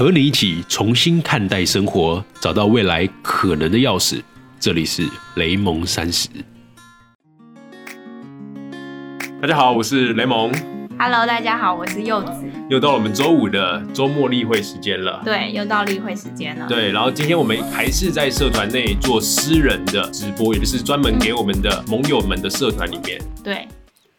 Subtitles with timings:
[0.00, 4.22] 和你一起重新看待生活，找到未来可能的钥匙。
[4.58, 6.26] 这里是雷蒙三十。
[9.42, 10.50] 大家好，我是雷蒙。
[10.98, 12.32] Hello，大家好，我是柚子。
[12.70, 15.20] 又到了我们周五的周末例会时间了。
[15.22, 16.66] 对，又到例会时间了。
[16.66, 23.20] 对，然后今天我们还是在社团内做私人的直播，也就是专门给我们的盟友们的社团里面。
[23.44, 23.68] 对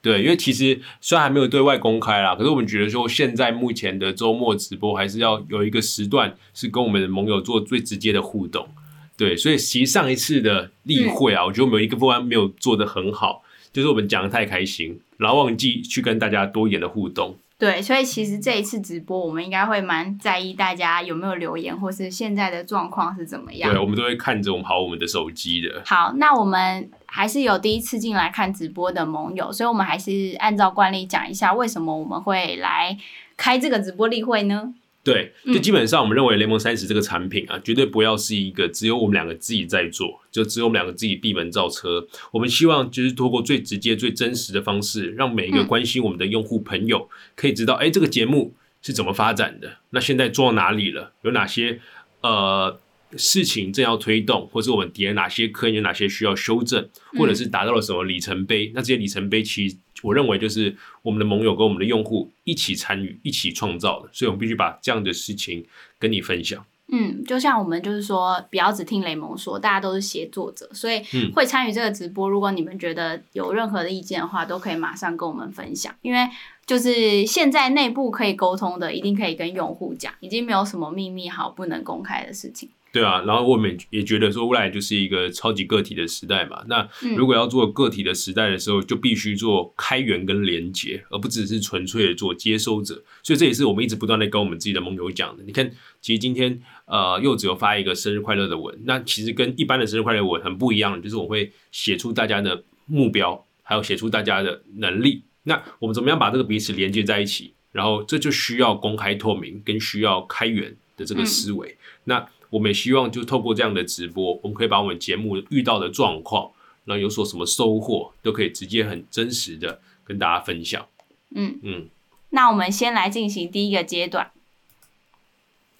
[0.01, 8.67] 对，因为其实虽然还没有对外公开啦，可是我们觉得说，现在目前的周末直播还是要有一个时段是跟我们的盟友做最直接的互动。
[9.15, 17.37] 对，所以其实上一次的例会啊，我觉得我们有一个部分没有做得很好，就是我们讲的太开心，然后忘记去跟大家多一点的互动。
[17.61, 23.79] 对，所以其实这一次直播，我们应该会蛮在意大家有没有留言，或是现在的状况是怎么样对，。
[23.79, 25.79] 我们都会看着我们跑我们的手机的。
[25.85, 32.97] 好，那我们还是有第一次进来看直播的盟友，所以我们还是按照惯例讲一下，为什么我们会来
[33.37, 34.73] 开这个直播例会呢？
[35.03, 35.53] 对，嗯。
[35.53, 42.07] 就基本上我们认为联盟三十这个产品啊，绝对不要是一个只有我们两个自己在做，就只有我们两个自己闭门造车。
[42.31, 45.67] 我们希望就是透过最直接、最真实的方式，让每一个嗯。
[45.67, 51.79] 关心我们的用户朋友可以知道，哎、这个节目是怎么发展的，那现在做到哪里了，有哪些
[52.21, 52.79] 呃
[53.17, 58.71] 事情正要推动，或是我们叠了哪些坑，有哪些需要修正，或者是达到了什么里程碑。
[58.73, 65.65] 那这些里程碑，其实我认为就是我们的盟友跟我们的用户一起参与、一起创造的，所以我们必须把这样的事情
[65.99, 66.65] 跟你分享。
[66.93, 72.27] 嗯，就像我们就是说，不要只听雷蒙说，大家都是协作者，所以嗯会参与这个直播。
[72.29, 76.27] 如果你们觉得有任何的意见的话，都可以马上跟我们分享，因为
[76.65, 82.67] 就是现在内部可以沟通的，一定可以跟用户讲，已经没有什么秘密好不能公开的事情。
[82.91, 86.61] 对啊，然后我们也觉得说，未来就是一个超级个体的时代嘛。
[86.67, 93.01] 那嗯如果要做个体的时代的时候，就必须做开源跟连接，而不只是纯粹的做接收者。
[93.23, 95.43] 所以这也是我们一直不断的跟我们自己的盟友讲的。
[95.43, 105.23] 你看，其实今天呃，柚子有发一个生日快乐的文，那其实跟一般的生日快乐文很不一样的，就是我会写出大家的目标，还有写出大家的能力。
[105.43, 107.53] 那我们怎么样把这个彼此连接在一起？
[107.71, 111.77] 然后这就需要公开透明，跟需要开源的这个思维。
[112.03, 116.51] 那我们也希望就透过这样的直播，我们可以把我们节目遇到的状况，
[116.85, 120.85] 然后有所什么收获，都可以直接很真实的跟大家分享。
[121.33, 121.87] 嗯嗯，
[122.29, 124.31] 那我们先来进行第一个阶段。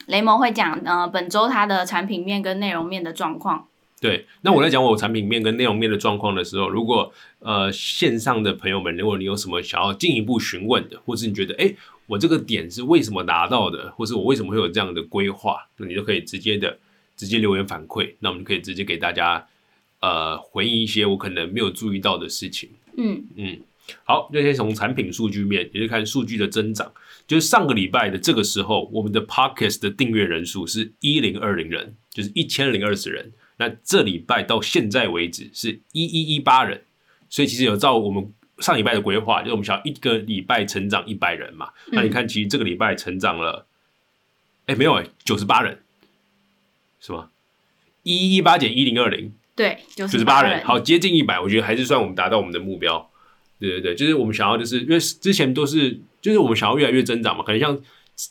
[0.07, 3.67] 雷蒙会讲呃本周它的产品面跟内容面的状况。
[3.99, 4.25] 对。
[4.41, 11.77] 那我在讲我产品面跟内容面的状况的时候，如果呃线上的朋友们，如果你有什么想要进一步询问的，或是你觉得哎、诶
[12.11, 16.77] 我这个点是为什么拿到的，或是我为什么会有这样的规划，那你就可以直接的
[17.15, 19.47] 直接留言反馈，那我们可以直接给大家
[20.01, 22.69] 呃回应一些我可能没有注意到的事情。
[22.97, 23.57] 嗯嗯，
[24.03, 26.91] 好，那先从产品数据面，也就是看数据的增长。
[27.25, 33.31] 就是上个礼拜的这个时候，我们的 pocket 的订阅人数是一零二零人，就是一千零二十人。
[33.55, 36.81] 那这礼拜到现在为止是一一一八人，
[37.29, 41.71] 所以其实有照我们上礼拜的规划，就是我们想要一个礼拜成长一百人嘛。
[41.87, 43.65] 那你看，其实这个礼拜成长了，
[44.67, 45.79] 哎、没有哎、九十八人，
[46.99, 47.29] 是吗？
[48.03, 50.51] 一一八减一零二零，对，九九十八人。
[50.51, 53.09] 人，好接近一百，我觉得还是算我们达到我们的目标。
[53.59, 57.79] 对对对，就是我们想要，就是因为之前都是，就是我们想要越来越增长嘛，可能像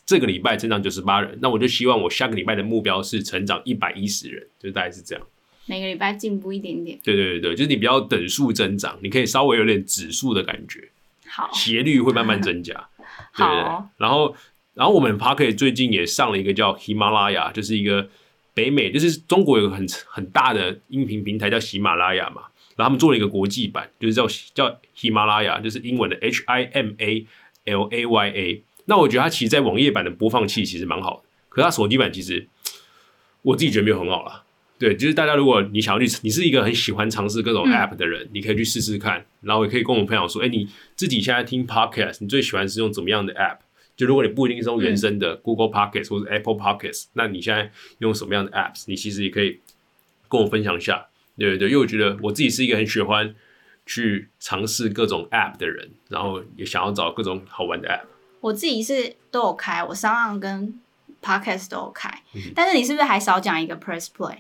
[0.05, 5.25] 这个礼拜增长九十八人，那我就希望我下个礼拜的目标是成长一百一十人，就大概是这样。
[5.67, 6.99] 每个礼拜进步一点点。
[7.03, 10.89] 对对对对，就是你不要等数增长，你可以稍微有点指数的感觉，
[11.29, 12.75] 好，斜率会慢慢增加。
[13.37, 14.35] 对对对好，然后
[14.75, 18.09] 然后我们 p a r k 最近也上了一个叫喜马拉雅，就是一个
[18.55, 22.43] 北美，就是中国有个很很大的音频平台叫喜马拉雅嘛，
[22.77, 27.27] 然后他们做了一个国际版，就是叫叫喜马拉雅，就是英文的 H I M A
[27.67, 28.63] L A Y A。
[28.87, 32.49] 那我觉得它其实，在网页版的播放器其实蛮好的，可是它手机版其实
[33.43, 34.43] 我自己觉得没有很好啦。
[34.81, 43.59] 对，就是大家如果你想要去，你是一个很喜欢尝试各种嗯 app 的人，你可以去试试看，然后也可以跟我们分享说，哎，你自己现在听 podcast，你最喜欢是用怎么样的 app？
[43.95, 48.85] 就如果你不一定是用原生的 Google Podcast 或者 Apple Podcast，那你现在用什么样的 apps？
[48.87, 49.61] 你其实也可以
[50.31, 51.07] 跟我分享一下。
[51.37, 53.35] 对对对，因为我觉得我自己是一个很喜欢
[53.85, 58.07] 去尝试各种 app 的人，然后也想要找各种好玩的 app。
[58.41, 60.81] 我自己是都有开，我上岸跟
[61.23, 64.39] podcast 都有开，嗯但是你是不是还少讲一个 press play？press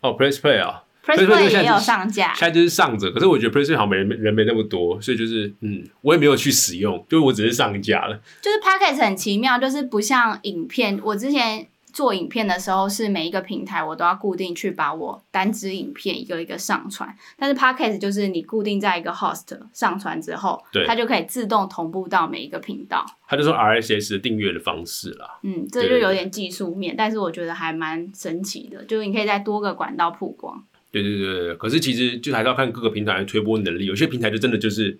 [0.00, 8.20] 哦，Press Play 啊，，Press Play 也有上架现，在就是上着，可是我觉得 Press Play 好像没人人没那么多，所以就是嗯，我也没有去使用，就是我只是上架了。
[8.40, 10.98] 就是 podcast 很奇妙，就是不像影片。
[11.02, 17.14] 我之前做影片的时候，是每一个平台我都要固定去把我单支影片一个一个上传。
[17.36, 23.04] 但是 Podcast 就是你固定在一个 host 上传之后，对它就可以自动同步到每一个频道。
[23.28, 25.38] 它就是 RSS 的订阅的方式啦。
[25.42, 30.64] 嗯，这就有点技术面，但是我觉得还蛮神奇的，就是你可以在多个管道曝光。
[30.90, 34.98] 对对对对，可是其实就还是要看各个平台的推播能力，有些平台就真的就是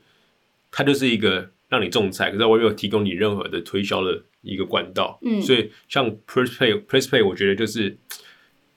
[0.70, 5.19] 它就是一个让你种菜，可是我没有提供你任何的推销的一个管道。
[5.22, 6.49] 嗯所以像 Press
[6.87, 7.96] Play，我觉得就是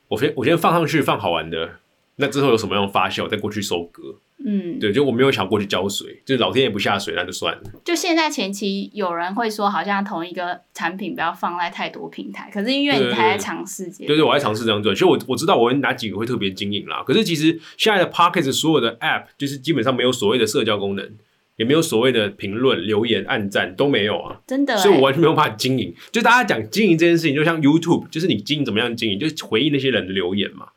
[0.07, 1.80] 我先我先放上去放好玩的，
[2.18, 4.19] 那之后有什么样的发酵，再过去收割。
[4.45, 7.62] 嗯，对，就我没有想过去浇水，就老天爷不下水，那就算了。
[7.86, 14.94] 就现在前期有人会说，好像同一个产品不要放在太多平台，可是因为你还在尝试阶段，对对，我在尝试这样做。
[14.94, 21.10] 其实我我知道我哪几个会特别经营啦，可是其实现在的 Pocket 所有的 App 就是基本上没有所谓的社交功能，
[21.56, 24.42] 也没有所谓的评论、留言、暗赞都没有啊。
[24.48, 25.94] 真的欸，所以我完全没有办法经营。
[26.12, 30.68] 就大家讲经营这件事情，就像 YouTube，就是你经营怎么样经营，就是回应那些人的留言嘛，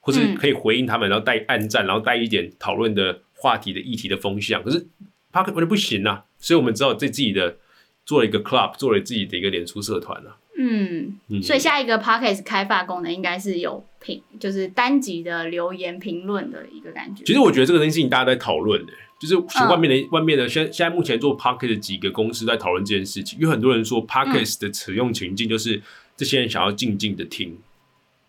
[0.00, 4.62] 或是嗯可以回应他们，然后带暗赞，然后带一点讨论的话题的议题的风向。
[4.62, 4.86] 可是
[5.32, 7.58] Pocket 完全不行啊，所以我们只好在自己的
[8.04, 10.38] 做了一个 club，做了自己的一个脸书社团啊。
[10.58, 17.22] 嗯，嗯，所以下一个 Pocket 开发功能应该是有评，就是单集的留言评论的一个感觉。
[17.24, 19.36] 其实我觉得这个东西大家在讨论的，就是
[19.68, 25.80] 外面的、外面的，现现在目前做 Pocket 的几个公司在讨论这件事情，因为很多人说 Pocket 的使用情境就是
[26.16, 27.56] 这些人想要静静的听，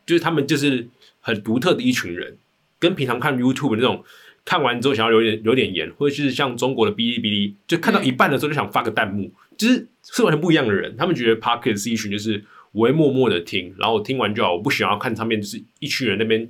[0.05, 0.87] 就是他们就是
[1.19, 2.37] 很独特的一群人，
[2.79, 4.03] 跟平常看 YouTube 那种
[4.45, 10.95] 看完之后想要留点留点言，或者是像中国的哔哩哔哩，就看到一半的时候就想发个弹幕，就是是完全不一样的人。
[10.95, 12.41] 他们觉得 Pocket 是一群就是
[12.71, 16.49] 我会默默的听，然后我听完就好，我不想要看上面就是一群人那边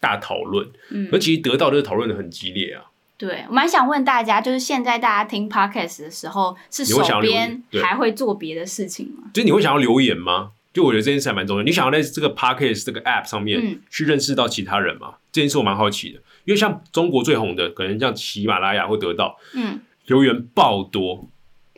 [0.00, 0.68] 大讨论。
[0.90, 2.86] 嗯而，其实得到的讨论的很激烈啊。
[3.22, 9.30] 对，我蛮想问大家，就是现在大家听 podcast 的时候，是手边还会做别的事情吗？
[9.32, 10.50] 就是你会想要留言吗？
[10.72, 11.62] 就我觉得这件事还蛮重要。
[11.62, 15.14] 你想要在这个 podcast 这个 app 上面嗯去认识到其他人吗？
[15.30, 21.28] 这件事我蛮好奇的，因为像中国最红的，可能像喜马拉雅或得到嗯留言爆多，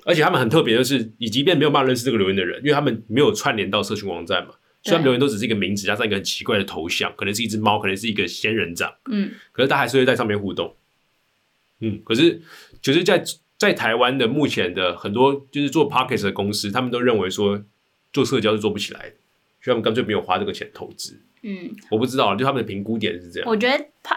[0.06, 8.90] 而且他们很特别就是，你即便没有办法认识这个留言的人，因为他们没有串联到社群网站嘛，所以他们对留言都只是一个名字加上一个很奇怪的头像，可能是一只猫，可能是一个仙人掌。
[9.10, 10.74] 嗯可是他还是会在上面互动。
[11.84, 12.40] 嗯，可是
[12.80, 13.22] 就是在
[13.58, 17.62] 在台湾的目前的很多就是做 p o c k e t 的公司，他们都认为说
[18.12, 19.16] 做社交是做不起来的，
[19.60, 21.20] 所以他们干脆没有花这个钱投资。
[21.42, 23.48] 嗯，我不知道，就他们的评估点是这样。
[23.48, 24.16] 我觉得 pa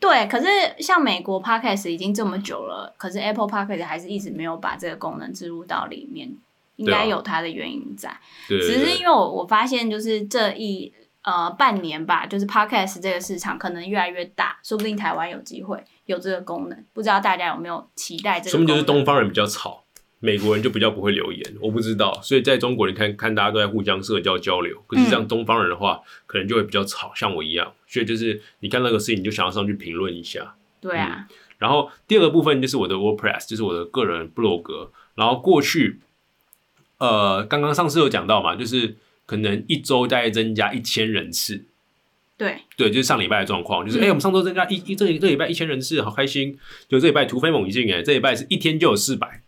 [0.00, 0.46] 对，可是
[0.80, 6.36] 像美国 podcast 已经这么久了，可是 Apple podcast 还是一直没有把这个功能植入到里面，
[6.76, 8.14] 应该有它的原因在。
[8.48, 18.66] 对对对只是因为我我发现，就是这一呃半年吧，就是 podcast 这个市场可能越来越大，说不定台湾有机会有这个功能，不知道大家有没有期待这个说明？
[18.66, 19.84] 就是东方人比较吵，
[20.20, 22.12] 美国人就比较不会留言，我不知道。
[22.22, 27.72] 所以在中国，你看看大家都在互相社交交流，可是像东方人的话，可能就会比较吵，像我一样。
[27.86, 30.54] 所以就是你看那个事情，你就想要上去评论一下。
[30.80, 31.26] 对啊，
[31.58, 34.90] 然后第二个部分就是我的 WordPress，就是我的个人部落格。
[35.14, 36.00] 然后过去，
[36.98, 38.96] 呃，刚刚上次有讲到嘛，就是
[39.26, 41.64] 可能一周大概增加一千人次，
[42.36, 46.58] 对，对，就是上礼拜的状况，就是嗯哎、我们上周增加一一这这礼拜一千人次，好开心。
[46.88, 49.40] 就这礼拜突飞猛进，哎，这礼拜是一天就有四百，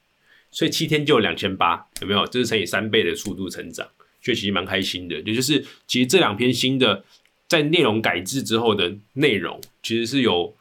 [0.52, 2.24] 所以七天就有两千八，有没有？
[2.26, 3.86] 这是乘以三倍的速度成长，
[4.22, 5.16] 所以其实蛮开心的。
[5.22, 7.04] 也就是其实这两篇新的
[7.48, 10.54] 在内容改制之后的内容，其实是有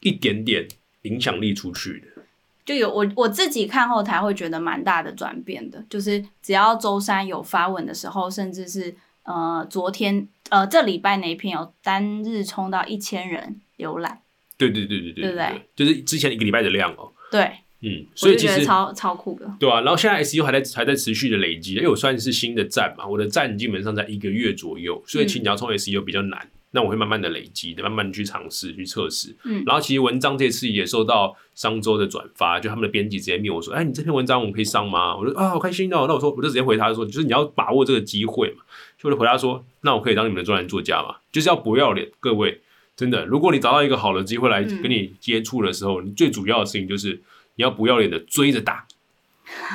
[0.00, 0.66] 一点点
[1.02, 2.22] 影响力出去的。
[2.64, 14.20] 就有我我自己看后台会觉得蛮大的转变的，就是只要周三有发文的时候，甚至是呃昨天呃这礼拜那一篇有单日冲到一千人浏览，
[14.56, 17.50] 对对对对对对不对就是之前一个礼拜的量哦、对，
[17.80, 26.48] 嗯，所以其实超超酷的，对啊，然后现在 SEO 还在还在持续的累积，因为我算是新的站嘛，我的站基本上在一个月左右，所以其实你要冲 SEO 比较难。
[26.74, 29.36] 那我会慢慢的累积的，慢慢地去尝试去测试。
[29.44, 38.62] 嗯然后其实文章这次也受到商周的转发，就他们的编辑直接面我说：“哎，你这篇文章我们可以上吗？”我说：“啊，好开心哦。”那我说我就直接回他说：“就是你要把握这个机会嘛。”
[39.02, 42.60] 就会回答说：“那我可以当你们的专栏作家嘛？”就是要不要脸，各位
[42.96, 47.20] 真的，如果你找到一个好的机会来嗯跟你接触的时候，你最主要的事情就是
[47.56, 48.86] 你要不要脸的追着打。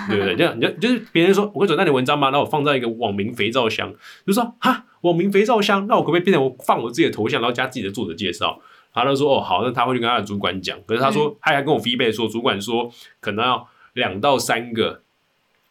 [0.07, 0.35] 对不对？
[0.35, 2.29] 这 样你就就是别人说我会转载你文章吗？
[2.29, 3.93] 那我放在一个网名肥皂箱，
[4.25, 8.59] 就说哈网名肥皂箱，那我可不可以变成我放我自己的头像，然后加自己的作者介绍？
[8.93, 10.79] 然后他就说哦好，那他会去跟他的主管讲。
[10.87, 15.03] 可是他说、他还跟我 feedback 说，主管说可能要两到三个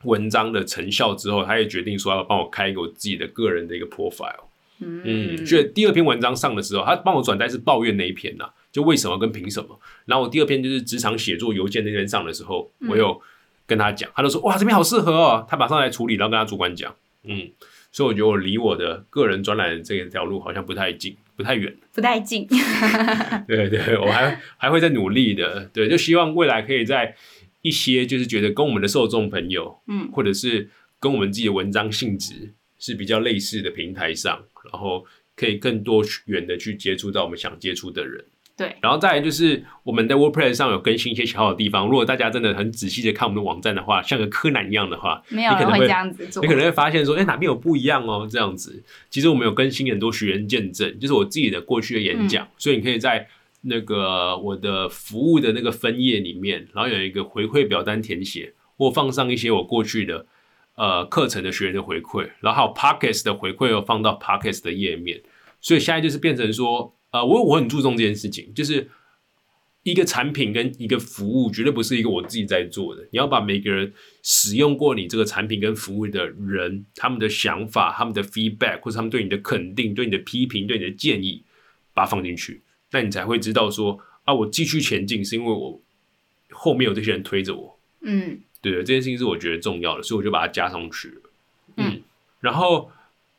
[0.06, 4.46] 文章的成效之后，他也决定说要帮我开一个我自己的个人的一个 profile。
[4.78, 9.78] 嗯，嗯，所以第二篇文章上的时候，他帮我转载是抱怨那一篇呐、就为什么跟凭什么。
[10.04, 13.20] 然后我第二篇就是职场写作邮件那篇上的时候，嗯我有
[13.66, 16.94] 跟他讲，他就说哇这篇好适合哦，他马上来处理，然后跟他主管讲，
[17.24, 17.48] 嗯，
[17.90, 21.74] 所以我觉得我离我的个人专栏这条路好像不太近，不太远。
[21.94, 22.46] 不太近。
[23.48, 25.70] 对对，我还还会再努力的。
[25.72, 27.16] 对，就希望未来可以在
[27.66, 30.70] 一些就是觉得跟我们的受众朋友，嗯或者是
[31.00, 35.04] 跟我们自己的文章性质是比较类似的平台上，然后
[35.34, 38.24] 可以更多元的去接触到我们想接触的人。
[38.56, 41.86] 对，然后再来就是我们在 WordPress 上有更新一些小小的地方。
[41.86, 46.48] 如果大家真的很仔细的看我们的网站的话，像个柯南一样的话，没有人会你可能会这样子做你。
[46.48, 48.82] 可能会发现说，哎、哪边有不一样哦，这样子。
[49.10, 53.28] 其实我们有更新很多学员见证，就是我自己的过去的演讲，所以你可以在
[53.66, 60.26] 那个我的服务的那个分页里面，然后有一个回馈表单填写，或放上一些我过去的
[60.76, 65.22] 呃课程的学员的回馈，然后还有 Pockets 的回馈又放到 Pockets 的页面，
[65.60, 68.88] 所以现在就是变成说，呃，我我很注重这件事情，就是。
[69.82, 81.44] 一个产品跟一个服务绝对不是一个我自己在做的，你要把每个人使用过你这个产品跟服务的人，他们的想法、他们的 feedback，或者他们对你的肯定、对你的批评、对你的建议，
[81.94, 82.60] 把它放进去，
[82.92, 85.80] 那你才会知道说啊，我继续前进是因为我
[86.50, 91.14] 后面有这些人推着我，嗯对的，这件事情是我觉得重要的，所以我就把它加上去了。
[91.76, 92.02] 嗯，
[92.40, 92.90] 然后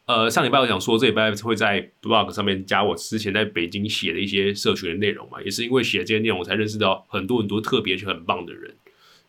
[0.05, 8.73] 呃，上礼拜我想说，这礼拜会在 blog 上面加我之前在北京写的一些社群的内容嘛，也是因为写这些内容，我才认识到很多很多特别且很棒的人。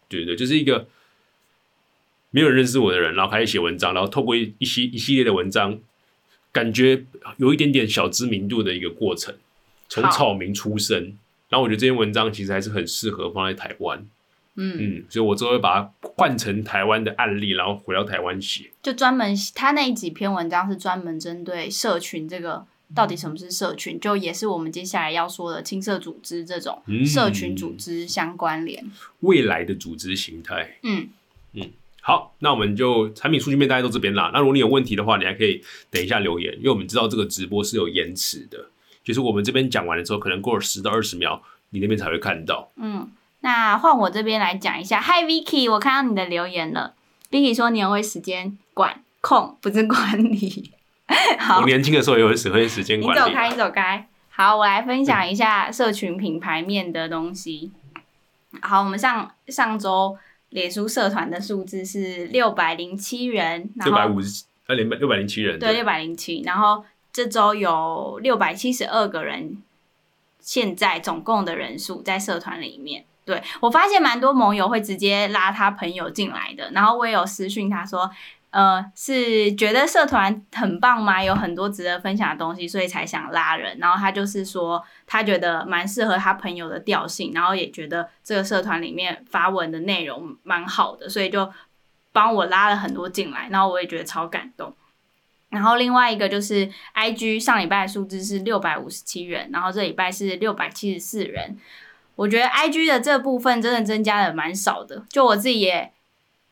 [0.09, 0.87] 对对，就是一个
[2.31, 5.81] 没有人认识我的人，然后开始写文章，然后透过一一系一系列的文章，
[6.53, 7.05] 感觉
[7.39, 9.35] 有一点点小知名度的一个过程，
[9.89, 11.17] 从草民出身。
[11.49, 13.99] 然后我觉得这篇文章其实还是很适合放在台湾，
[14.57, 18.71] 嗯，嗯，所以我之后会把它换成台湾的案例，然后回到台湾写。
[18.83, 22.67] 就专门他那几篇文章是专门针对社群这个。
[22.95, 24.01] 到底什么是社群？
[24.01, 28.83] 就也是我们接下来要说的青社组织这种嗯社群组织相关联。
[29.21, 30.79] 未来的组织形态。
[30.83, 31.07] 嗯
[31.53, 34.31] 嗯，好，那我们就产品数据面大家都这边啦。
[34.33, 38.71] 那如果你有问题的话，你还可以等一下留言，因为我们知道这个直播是有延迟的，
[39.09, 42.71] 就是我们这边讲完了之后，可能过了十到二十秒，你那边才会看到。
[42.77, 43.11] 嗯，
[43.41, 45.01] 那换我这边来讲一下。
[45.01, 46.93] Hi Vicky，我看到你的留言了。
[47.31, 50.73] Vicky 说你很会时间管控，不是管理。
[51.39, 53.25] 好我，年轻的时候也有时会时间管理啊。
[53.25, 54.07] 你走开，你走开。
[54.29, 57.73] 好，我来分享一下社群品牌面的东西。
[58.61, 60.19] 好，我们上上周
[60.51, 65.59] 脸书社团的数字是六百零七人，六百五十，呃，零六百零七人。
[65.59, 66.85] 对六百零七，然后
[67.19, 69.61] 这周有六百七十二个人，
[70.39, 73.05] 现在总共的人数在社团里面。
[73.25, 78.09] 对我发现蛮多盟友会直接拉他朋友进来的，然后我也有私讯他说，
[78.51, 81.21] 呃，是觉得社团很棒吗？
[81.21, 83.77] 有很多值得分享的东西，所以才想拉人。
[83.81, 91.53] 然后他就是说，他觉得蛮适合他朋友的调性，然后也觉得这个社团里面发文的内容蛮好的，所以就
[92.13, 94.73] 帮我拉了很多进来，然后我也觉得超感动。
[95.51, 101.57] 然后另外一个就是 I G 上礼拜的数字是六百五十七人，然后这礼拜是六百七十四人。
[102.17, 105.93] 我觉得 I G 的这部分真的增加的蛮少的，就我自己也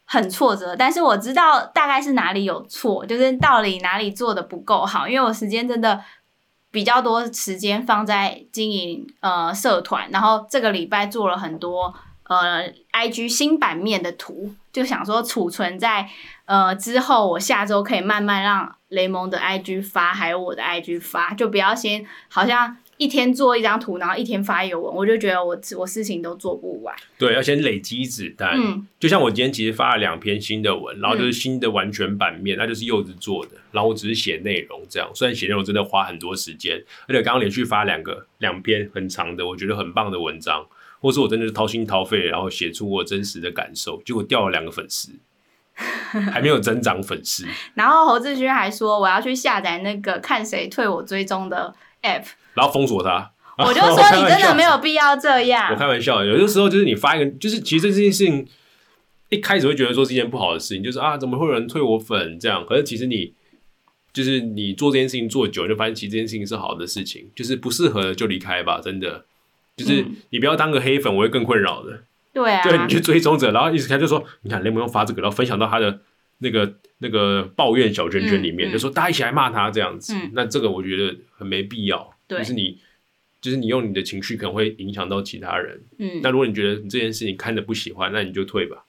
[0.04, 6.00] 很挫折，但是我知道大概是哪里有错，就是到底哪里做的不够好，因为我时间真的
[6.70, 11.92] 比较多时间放在经营呃社团，然后这个礼拜做了很多
[12.28, 16.09] 呃 IG 新版面的图，就想说储存在
[16.45, 26.95] 呃之后，我下周可以慢慢让雷蒙的 IG 发，还有我的 IG 发，就不要先好像一天做一张图，然后一天发一个文，我就觉得我我事情都做不完。
[27.18, 28.54] 对，要先累积子弹。
[28.56, 35.11] 嗯，就像我今天其实发了两篇新的文，然后就是新的完全版面，那就是柚子做的，然后我只是写内容这样。
[35.14, 40.64] 虽然写内容真的花很多时间，而且刚刚连续发两个两篇很长的，我觉得很棒的文章，
[41.00, 45.10] 或是我真的是掏心掏肺，然后写出我真实的感受，结果掉了两个粉丝，
[46.32, 47.46] 还没有增长粉丝。
[47.74, 52.24] 然后侯志勋还说我要去下载那个看谁退我追踪的 app，
[52.54, 53.32] 然后封锁他。
[53.58, 55.78] 我就 说你真的没有必要这样我样。
[55.78, 58.46] 开玩笑，有的时候就是你发一个，就是其实这件事情
[59.30, 62.66] 一开始会觉得说是一件不好的事情，就是啊，怎么会有人退我粉这样？
[62.66, 63.32] 可是其实你
[64.12, 69.24] 就是你做这件事情做久，就发现其实这件事情是好的事情，就是不适合的就离开吧，真的。
[69.76, 72.02] 就是嗯你不要当个黑粉，我会更困扰的。
[72.33, 76.00] 对啊，对你去追踪者，然后一直看就说，你看雷蒙用发这个，然后分享到他的
[76.38, 80.14] 那个那个抱怨小圈圈里面，嗯嗯就说大家一起来骂他这样子。
[80.14, 82.78] 嗯那这个我觉得很没必要，对就是你
[83.40, 85.83] 就是你用你的情绪可能会影响到其他人。
[85.99, 88.85] 嗯那如果你觉得你这件事情看着不喜欢，那你就退吧。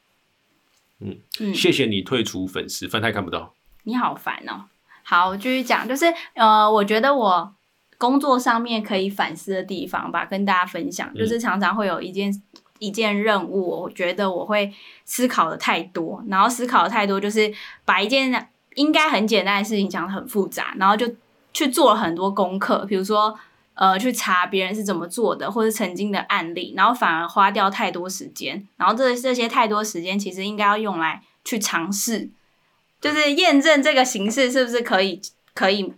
[0.99, 3.53] 嗯，谢谢你退出粉丝，范太看不到。
[3.83, 4.65] 你好烦哦。
[5.03, 7.55] 好，我继续讲，就是呃，我觉得我
[7.97, 11.17] 工作上面可以反思的地方吧，跟大家分享，嗯。
[11.17, 12.31] 就是常常会有一件
[12.79, 14.71] 一件任务，我觉得我会
[15.03, 17.51] 思考的太多，然后思考的太多，就是
[17.85, 21.11] 把一件应该很简单的事情讲的很复杂，然后就
[21.53, 23.35] 去做了很多功课，比如说
[23.73, 32.29] 呃去查别人是怎么做的，或者曾经的案例，然后反而花掉太多时间，然后这这些太多时间其实应该要用来去尝试，
[33.01, 35.19] 就是验证这个形式是不是可以
[35.55, 35.91] 可以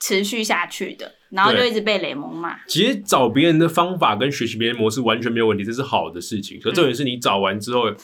[0.00, 2.58] 持续下去的，然后就一直被雷蒙骂。
[2.66, 6.58] 其实找别人的方法跟学习别人模式完全没有问题，这是好的事情。
[6.60, 7.94] 可重点是你找完之后。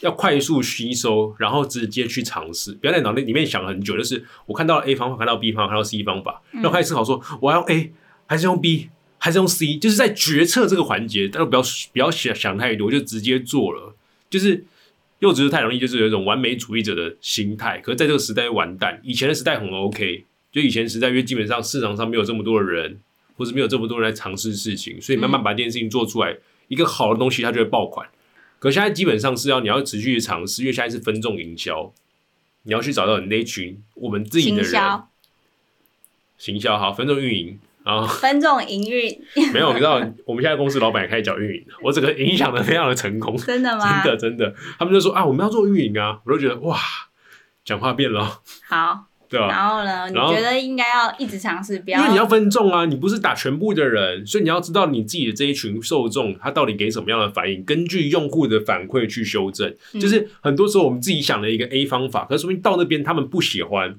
[0.00, 3.96] 要快速吸收，然后直接去尝试，不要在脑袋里面想很久。
[3.96, 7.92] 就是我看到了 A 方法，看到 B 方法，看到 C 方法，然后开始思考说我要用 A
[8.26, 13.94] 还是用 B 还是用 C，就是在决策这个环节，但是不要不要想想太多，就直接做了。
[14.28, 14.64] 就是
[15.20, 17.78] 又只是太容易，就是有一种完美主义者的心态。
[17.78, 23.00] 可是在这个时代完蛋，以前的时代很 OK，就以前时代因为基本上市场上没有这么多的人，
[23.36, 26.36] 或是没有这么多人来尝试事情，所以慢慢把这件事情做出来，
[26.68, 28.06] 一个好的东西它就会爆款。
[28.58, 31.92] 可现在基本上是要你要持续尝试，因为现在是分众营销，
[32.64, 35.08] 你要去找到你那群我们自己的人，行销。
[36.38, 39.20] 行销好，分众运营，啊分众营运，
[39.52, 39.94] 没有，你知道
[40.26, 44.02] 我们现在公司老板也开始讲运营，我整个影响的非常的成功，真的吗？
[44.02, 46.78] 真的真的，他们就说啊，我们要做运营啊，我就觉得哇，
[47.64, 49.06] 讲话变了，好，
[49.40, 50.08] 然后呢？
[50.08, 59.74] 你觉得应该要一直尝试，不要因为你要分众啊，你不是打全部的人，所以你要知道你自己的这一群受众，他到底给什么样的反应，根据用户的反馈去修正。
[59.92, 63.98] 嗯就是很多时候我们自己想了一个 A 方法，可是说明到那边他们不喜欢，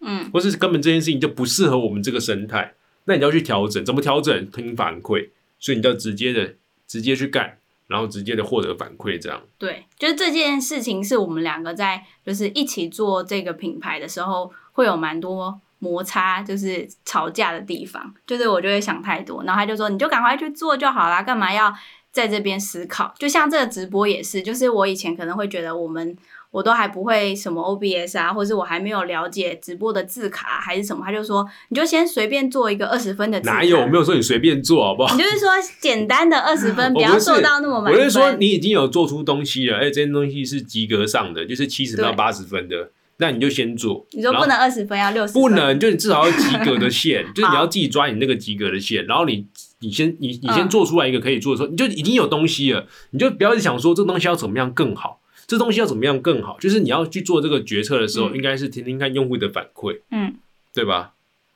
[0.00, 2.74] 嗯或是根本这件事情就不适合我们这个生态，
[3.04, 4.46] 那你就要去调整，怎么调整？
[4.50, 6.54] 听反馈，所以你就直接的
[6.86, 7.58] 直接去干，
[7.88, 9.42] 然后直接的获得反馈，这样。
[9.58, 18.12] 对，就是这件事情是我们两个在就是一起做这个品牌的时候，会有蛮多摩擦，就是吵架的地方。
[18.26, 21.72] 就是我就会想太多，然后他就说你就赶快去做就好啦，干嘛要
[22.10, 23.14] 在这边思考？
[23.18, 26.16] 就像这个直播也是，就是我以前可能会觉得我们。
[26.52, 33.54] 我都还不会什么 OBS 啊，或是我还没有了解直播的字卡、啊、还是什么，他就说你就先随便做一个二十分的字卡。
[33.54, 33.80] 哪有？
[33.80, 35.22] 我没有说你随便做，好不好你？
[35.22, 35.48] 就是说
[35.80, 37.94] 简单的二十分， 不要做到那么满分。
[37.94, 42.90] 我是说，你已经有做出东西了，而且，这件东西是及格上的，就是七十到八十分的，
[43.22, 44.04] 那你就先做。
[44.10, 45.32] 你说不能二十分，要六十。
[45.32, 49.46] 不能，就你至少要及格的线， 就是你要自己抓你那个及格的线，然后你
[49.78, 60.34] 你先你你先嗯做出来一个可以做的时候，你就已经有东西了，你就不要想说这东西要怎么样更好，这东西要怎么样更好，就是你要去做这个决策的时候，嗯应该是听听看用户的反馈，嗯
[60.74, 61.12] 对吧？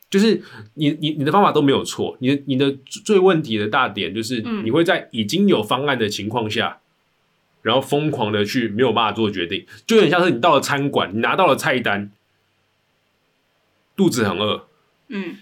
[0.08, 0.40] 就是
[0.74, 2.72] 你你你的方法都没有错，你的你的
[3.04, 6.78] 最问题的大点就是嗯你会在已经有方案的情况下，
[7.62, 12.10] 然后疯狂的去没有办法做决定，就有点像是你到了餐馆，你拿到了菜单，
[13.96, 14.68] 肚子很饿，
[15.08, 15.36] 嗯，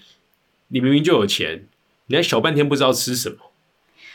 [0.69, 1.67] 你明明就有钱，
[2.07, 3.37] 你还小半天不知道吃什么，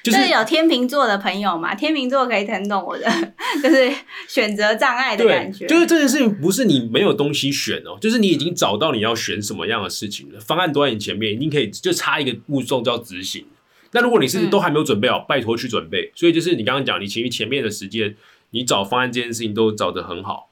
[0.02, 3.06] 就就是是有天秤座的朋友嘛，天秤座可以很懂我的，
[3.62, 3.92] 就是
[4.26, 5.66] 选择障碍的感觉。
[5.66, 13.46] 就是这件事情不是你没有东西选哦，就是你已经找到你要选什么样的事情了，方案都在你前面，一定可以就差一个步骤叫执行。
[13.92, 16.12] 那如果你是嗯都还没有准备好，拜托去准备。
[16.14, 18.16] 所以就是你刚刚讲，你其实前面的时间，
[18.50, 20.48] 你找方案这件事情都找得很好，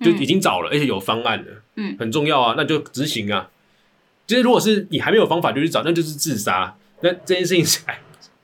[0.00, 3.48] 就已经找了，而且有方案了，嗯，很重要啊，那就执行啊。
[4.26, 6.76] 就是如果是你还没有方法就去找，那就是自杀。
[7.00, 8.00] 那这件事情是哎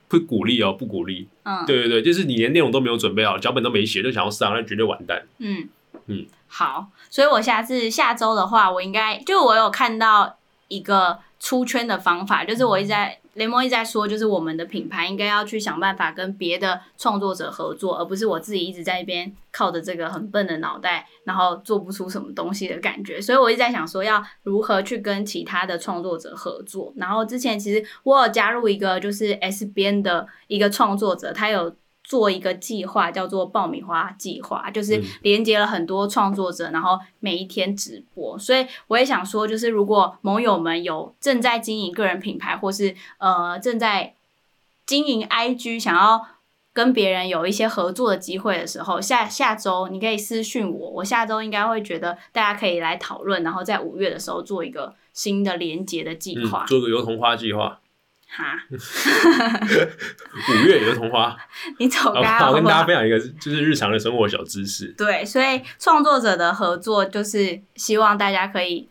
[0.07, 1.27] 不鼓励哦，不鼓励。
[1.43, 5.25] 嗯，对对对，就是你连内容都没有准备好，脚本都没写，就想要上，那绝对完蛋。
[5.37, 5.69] 嗯
[6.07, 23.21] 嗯，好，所以我下次下周的话，我应该就我有看到一个出圈的方法，就是我一直在雷蒙一直在说，就是我们的品牌应该要去想办法跟别的创作者合作，而不是我自己一直在一边靠着这个很笨的脑袋，然后做不出什么东西的感觉。
[23.21, 26.93] 所以我一直在想说，要如何去跟其他的创作者合作。
[26.97, 31.73] 然后之前其实我有加入一个就是 S 边的一个创作者，他有。
[32.09, 38.35] 做一个计划叫做爆米花计划，就是嗯连接了很多创作者，然后每一天直播。
[38.39, 44.15] 所以我也想说，就是如果盟友们有正在经营个人品牌，或是呃正在
[44.87, 46.25] 经营 IG，想要
[46.73, 56.67] 跟别人有一些合作的机会的时候，下下周你可以私讯我，我下周应该会觉得大家可以来讨论，然后在五月的时候做一个新的连接的计划嗯，。
[56.67, 57.79] 做个油桐花计划，
[58.29, 58.55] 哈，
[60.49, 61.35] 五月油桐花。
[61.79, 62.85] 你走好，开我，跟大家？
[62.85, 64.93] 分享一个就是日常的生活小知识。
[64.97, 68.87] 对，所以创作者的合作就是希望大家可以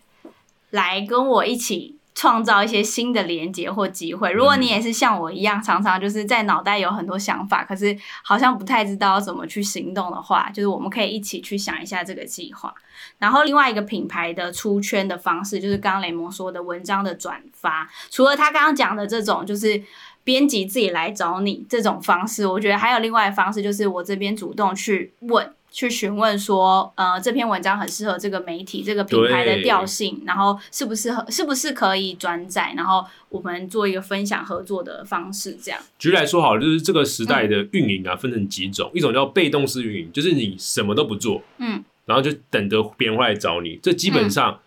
[0.71, 4.33] 来跟我一起创造一些新的连接或机会。
[4.33, 12.75] 如果你也是像我一样，常常就是在脑袋有很多想法，可是好像不太知道怎么去行动的话，就是我们可以一起去想一下这个计划。
[13.19, 17.89] 然后另外一个品牌的出圈的方式，就是刚刚雷蒙说的文章的转发。
[18.11, 19.81] 除了他刚刚讲的这种，就是
[20.25, 35.81] 编辑自己来找你这种方式，我觉得还有另外的方式，就是我这边主动去问，去询问说，呃，这篇文章很适合这个媒体、这个品牌的调性，然后适不适合，是不是可以转载，然后我们做一个分享合作的方式，这样。
[35.99, 44.59] 举例来说好了，就是这个时代嗯的运营啊，分成几种，一种叫被动式运营，就是你什么都不做，嗯，然后就等着别人会来找你，这基本上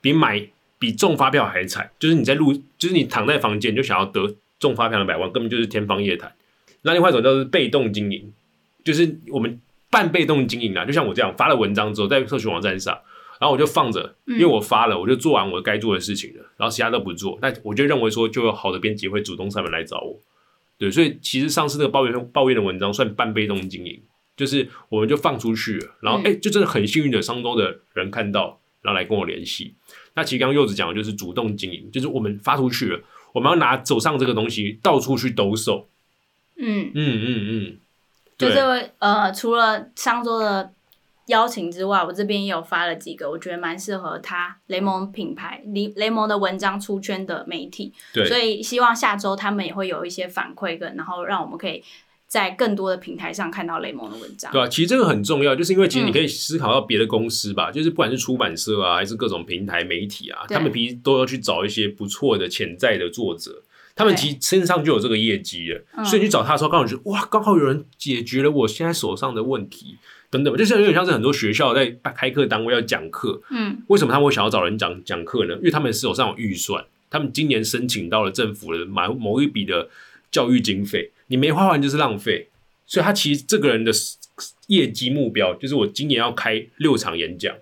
[0.00, 0.46] 比买
[0.78, 6.32] 比中发票还惨，就是你在路，就是你躺在房间就想要得中发票两百万，根本就是天方夜谭。
[6.82, 8.32] 那另外一种叫做被动经营，
[8.84, 9.60] 就是我们
[9.92, 12.98] 半被动经营啊，就像我这样发了文章之后，在社群网站上，
[13.38, 20.18] 然后我就放着，因为我发了，我就做完我该做的事情了，然后其他都不做，那我就认为说，就有好的编辑会主动上门来找我。
[20.78, 24.00] 对，所以其实上次那个抱怨抱怨的文章算半被动经营，
[24.36, 29.74] 就是我们就放出去了，然后哎、嗯诶就真的很幸运的商周的人看到，然后来跟我联系。
[30.14, 33.00] 那其实刚刚柚子讲的就是主动经营，就是我们发出去了，
[33.32, 35.88] 我们要拿走上这个东西到处去兜售。
[36.56, 37.76] 嗯，嗯嗯嗯，
[38.42, 40.72] 就是对呃，除了上周的
[41.26, 48.26] 邀请之外，我这边也有发了几个我觉得蛮适合他雷蒙品牌雷雷蒙的文章出圈的媒体，对。
[48.26, 51.82] 所以希望下周他们也会有一些反馈跟，然后让我们可以
[52.26, 54.50] 在更多的平台上看到雷蒙的文章。
[54.50, 56.12] 对啊，其实这个很重要，就是因为其实你嗯。
[56.12, 63.62] 可以思考到别的公司吧，就是不管是出版社啊，还是各种平台媒体啊，他们平时都要去找一些不错的潜在的作者。
[63.94, 69.96] 他们其实身上就有这个业绩了，嗯所以你去找他的时候，刚好觉得哇，刚好有人解决了我现在手上的问题，
[70.30, 75.54] 等等，就像有点像是很多学校在开课单位要讲课，嗯为什么他们会想要找人讲讲课呢？
[75.56, 79.88] 因为他们手上有预算，他们今年申请到了政府的某某一笔的
[80.30, 82.48] 教育经费，你没花完就是浪费。
[82.84, 83.90] 所以他其实这个人的
[84.66, 87.54] 业绩目标就是我今年要开六场演讲，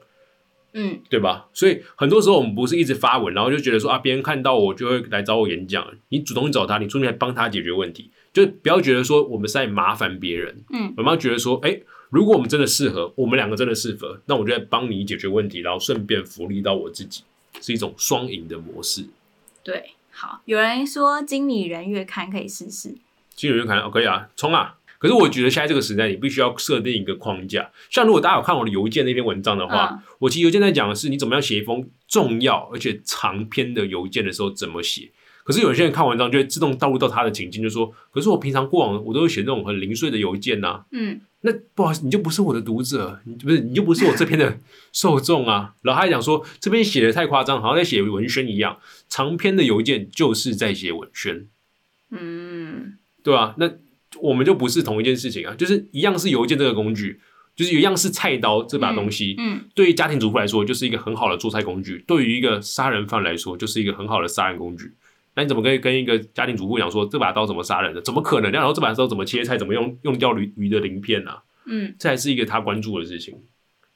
[0.73, 1.49] 嗯对吧？
[1.53, 5.87] 所以很多时候我们不是一直发文，然后就觉得说啊，别人看到我就会来找我演讲。
[6.11, 10.63] 你主动去找他，你出面来帮他解决问题，就不要觉得说我们是在麻烦别人。
[10.73, 11.81] 嗯，我们要觉得说，哎、
[12.11, 17.23] 如果我们真的适合，我们两个真的适合，那我就在帮你解决问题，然后顺便福利到我自己，
[17.61, 19.05] 是一种双赢的模式。
[19.63, 22.95] 对，好，有人说经理人月刊可以试试。
[23.35, 24.77] 其实有人看，哦，可以啊，冲啊！
[25.01, 27.71] 可是我觉得现在这个时代，你必须要设定一个框架。
[27.89, 35.11] 像如果大家有看我的邮件那篇文章的话，嗯我其实邮件在讲的是你怎么样写一封重要而且长篇的邮件的时候怎么写。
[35.43, 44.59] 可是有些人看文章就会自动倒入到他的情境，就说：“可是我平常过往我都会写那种很零碎的邮件呐、嗯那不好意思，你就不是我的读者，你不是你就不是我这篇的
[44.93, 45.75] 受众啊。
[45.81, 48.79] 然后他还讲说，这边写的太夸张，好像在写文宣一样。
[49.09, 51.49] 长篇的邮件就是在写文宣，
[52.11, 53.73] 嗯对吧、那
[54.19, 57.21] 我们就不是同一件事情啊，就是一样是邮件这个工具，
[57.55, 59.35] 就是一样是菜刀这把东西。
[59.39, 64.93] 嗯对于家庭主妇来说，就是一个很好的做菜工具；对于一个杀人犯来说，就是一个很好的杀人工具。
[65.35, 68.03] 那你怎么可以跟一个家庭主妇讲说，这把刀怎么杀人的？
[68.03, 68.51] 怎么可能？
[68.51, 69.57] 然后这把刀怎么切菜？
[69.57, 71.43] 怎么用用掉鱼鱼的鳞片啊？
[71.67, 73.35] 嗯这还是一个他关注的事情，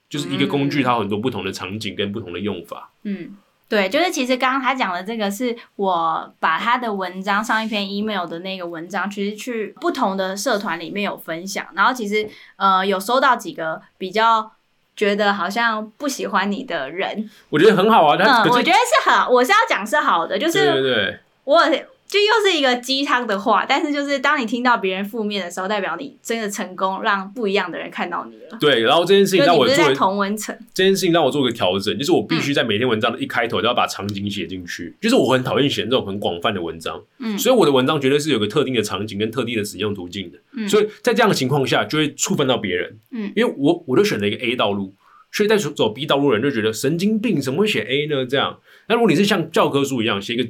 [0.09, 2.93] 就是一个工具，它有很多不同的场景跟不同的用法。
[3.03, 3.35] 嗯，
[3.69, 14.53] 对，就是其实刚刚他讲的这个，是我把他的文章上一篇 email 的那个文章，其实去不同的社团里面有分享，然后其实呃有收到几个比较。
[14.97, 21.59] 觉得好像不喜欢你的人，我觉得很好啊，他嗯，可是我觉得是好，我是要讲是好的，就是对对是对，我
[22.07, 28.83] 就又是一个鸡汤的话，但是就是当你听到别人负面的时候，代表你真的成功让不一样的人看到你了，对。
[28.83, 34.95] 然后这件事情让我做同文层，这件事情让我做个调整，就是我必须在每篇文章的一开头就要把场景写进去。
[35.01, 40.39] 就是我很讨厌写这种很广泛的文章，嗯所以我的文章绝对是有个特定的场景跟特定的使用途径的。
[40.53, 42.99] 嗯所以在这样的情况下，就会触犯到别人。
[43.11, 44.95] 嗯因为我我就选了一个 A 道路，
[45.33, 48.25] 所以在走 B 道路的人就觉得神经病，怎么会写 A 呢？
[48.25, 50.49] 这样，那如果你是像教科书一样写一个，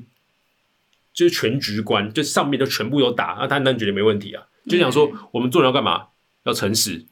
[1.14, 4.42] 就是全局观，就上面就全部都打，那他当然觉得没问题啊。
[4.68, 6.08] 就想说，我们做人要干嘛？
[6.42, 7.06] 要诚实，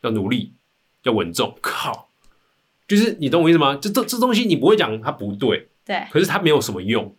[0.00, 0.54] 要努力，
[1.02, 1.56] 要稳重。
[1.60, 2.08] 靠，
[2.88, 3.76] 就是你懂我意思吗？
[3.76, 7.14] 这这这东西你不会讲它不对，对，可是它没有什么用，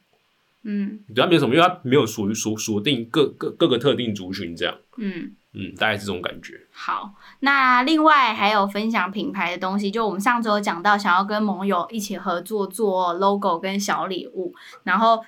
[0.63, 4.75] 嗯对它没有什么，因为它没有属于锁锁定各各各个特定族群这样。
[4.97, 5.35] 嗯。
[5.55, 6.59] 嗯，大概是这种感觉。
[6.71, 15.23] 好，那另外还有分享品牌的东西，就我们上周有讲到，想要跟盟友一起合作做 logo 跟小礼物，然后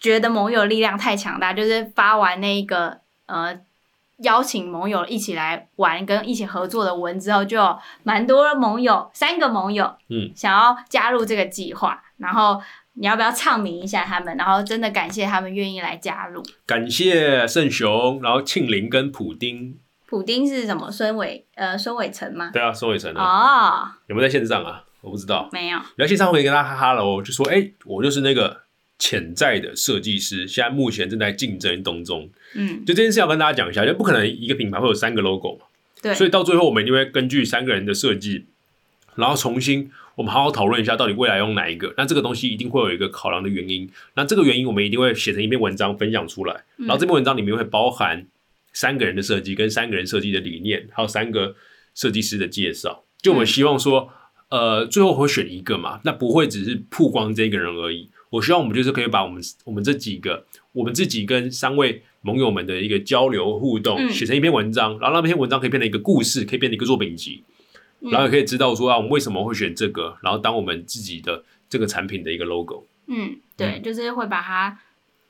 [0.00, 3.58] 觉得盟友力量太强大，就是发完那个呃
[4.18, 12.60] 邀请盟友一起来玩跟一起合作的文之后，就有蛮多盟友，三个盟友，嗯，想要加入这个计划，然后
[12.94, 14.36] 你要不要唱名一下他们？
[14.36, 16.42] 然后真的感谢他们愿意来加入。
[16.66, 20.90] 感谢圣雄，然后庆林跟普丁，普丁是什么？
[20.90, 22.50] 孙伟呃孙伟成吗？
[22.52, 24.82] 对啊，孙伟成啊，哦，有没有在线上啊？
[25.00, 25.48] 我不知道。
[25.52, 25.78] 没有。
[25.94, 28.62] 然后线上可以跟他哈哈了哦，就说哎、我就是那个
[28.98, 32.28] 潜在的设计师，现在目前正在竞争当中。
[32.54, 35.66] 嗯就这件事要跟大家讲一下，就不可能一个品牌会有三个 logo 嘛。
[36.02, 38.44] 对，所以到最后我们一定会根据三个人的设计，
[39.16, 41.92] 然后重新我们好好讨论一下到底未来用哪一个。
[41.96, 46.64] 那这个东西一定会有一个考量的原因，那这个原因我们一定会写成一篇文章分享出来。
[46.76, 48.26] 然后这篇文章里面会包含
[48.72, 51.54] 三个人的设计跟三个人设计的理念，还有三个
[51.94, 53.04] 设计师的介绍。
[53.20, 54.08] 就我们希望说，
[54.50, 58.08] 呃，最后会选一个嘛，那不会只是曝光这个人而已。
[58.30, 67.44] 我希望我们就是可以把我们我们这几个我们自己跟三位盟友们的一个交流互动嗯写成一篇文章，然后那篇文章可以变成一个故事，可以变成一个作品集，
[68.00, 72.86] 嗯然后也可以知道说啊，我们为什么会选这个，然后当我们自己的这个产品的一个 logo。
[73.06, 74.78] 嗯，对，就是会把它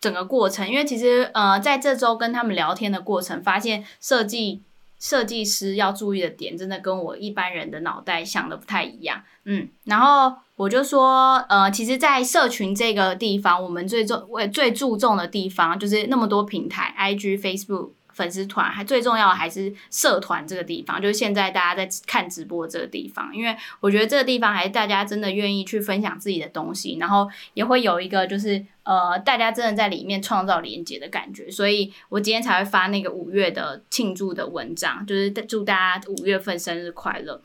[0.01, 4.63] 整个过程，因为其实呃，在这周跟他们聊天的过程，发现设计
[4.99, 9.23] 设计师要注意的点，真的跟我一般人的脑袋想的不太一样。
[9.45, 17.93] 嗯，然后我就说，呃，其实，在社群这个地方，我们最重为最注重的地方，就是那么多平台，IG、Facebook。
[18.19, 37.41] 粉丝团还最重要的还是社团这个地方，就是现在大家在看直播这个地方，因为我觉得这个地方还是大家真的愿意去分享自己的东西，然后也会有一个就是呃，大家真的在里面创造连接的感觉，所以我今天才会发那个五月的庆祝的文章，就是祝大家五月份生日快乐。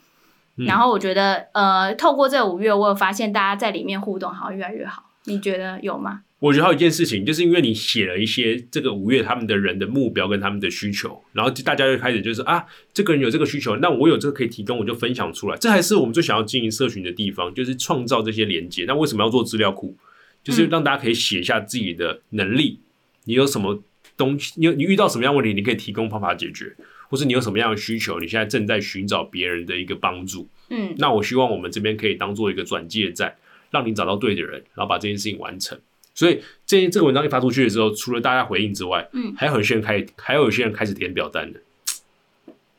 [0.57, 6.21] 嗯然后我觉得呃，透过这五月，我有发现大家在里面互动好像越来越好，你觉得有吗？
[6.39, 15.57] 我觉得还有一件事情，就是因为你写了一些这个五月他们的人的目标跟他们的需求，然后就大家就开始就是啊，这个人有这个需求，那我有这个可以提供，我就分享出来。
[15.57, 18.83] 这还是我们最想要经营社群的地方，就是创造这些连接。
[18.85, 19.95] 那为什么要做资料库？
[20.43, 22.81] 就是让大家可以写下自己的能力，
[23.23, 23.81] 你有什么
[24.17, 26.75] 东西，你你遇到什么样的问题，你可以提供方法解决，
[27.13, 30.47] 或是你有什么样的需求，你现在正在寻找别人的一个帮助。
[30.71, 33.35] 嗯那我希望我们这边可以当做一个转介站，
[33.69, 35.77] 让你找到对的人，然后把这件事情完成。
[36.15, 41.59] 所以这这个文章一发出去的时候，除了大家回应之外，嗯，还有一些人开，还有一些人开始填表单的，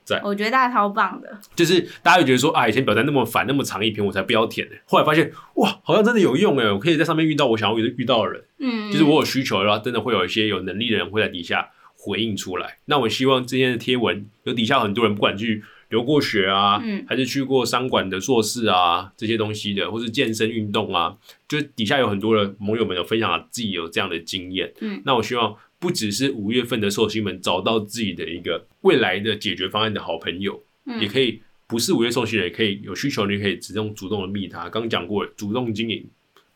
[0.03, 4.75] 在我觉得大家超棒的，就是大家会觉得说啊，以前表单那么烦，那么长一篇，我才不要填呢。
[4.87, 11.71] 后来发现哇，好像真的有用哎，我可以在上面遇到我想要遇遇到的人，嗯，就是我有需求，然后真的会有一些有能力的人会在底下
[12.05, 12.77] 回应出来。
[12.85, 21.17] 那我希望今天的贴文有底下很多人，不管去留过学啊，嗯还是去过商管的硕士啊这些东西的，或是健身运动啊，
[21.49, 24.71] 就是底下有很多的盟友们有分享自己有这样的经验。
[24.81, 34.69] 嗯，那我希望不只是五月份的寿星们找到自己的一个未来的解决方案的好朋友，嗯也可以不是五月寿星人，也可以有需求，你可以主动主动的密他。
[34.69, 36.05] 刚讲过，主动经营，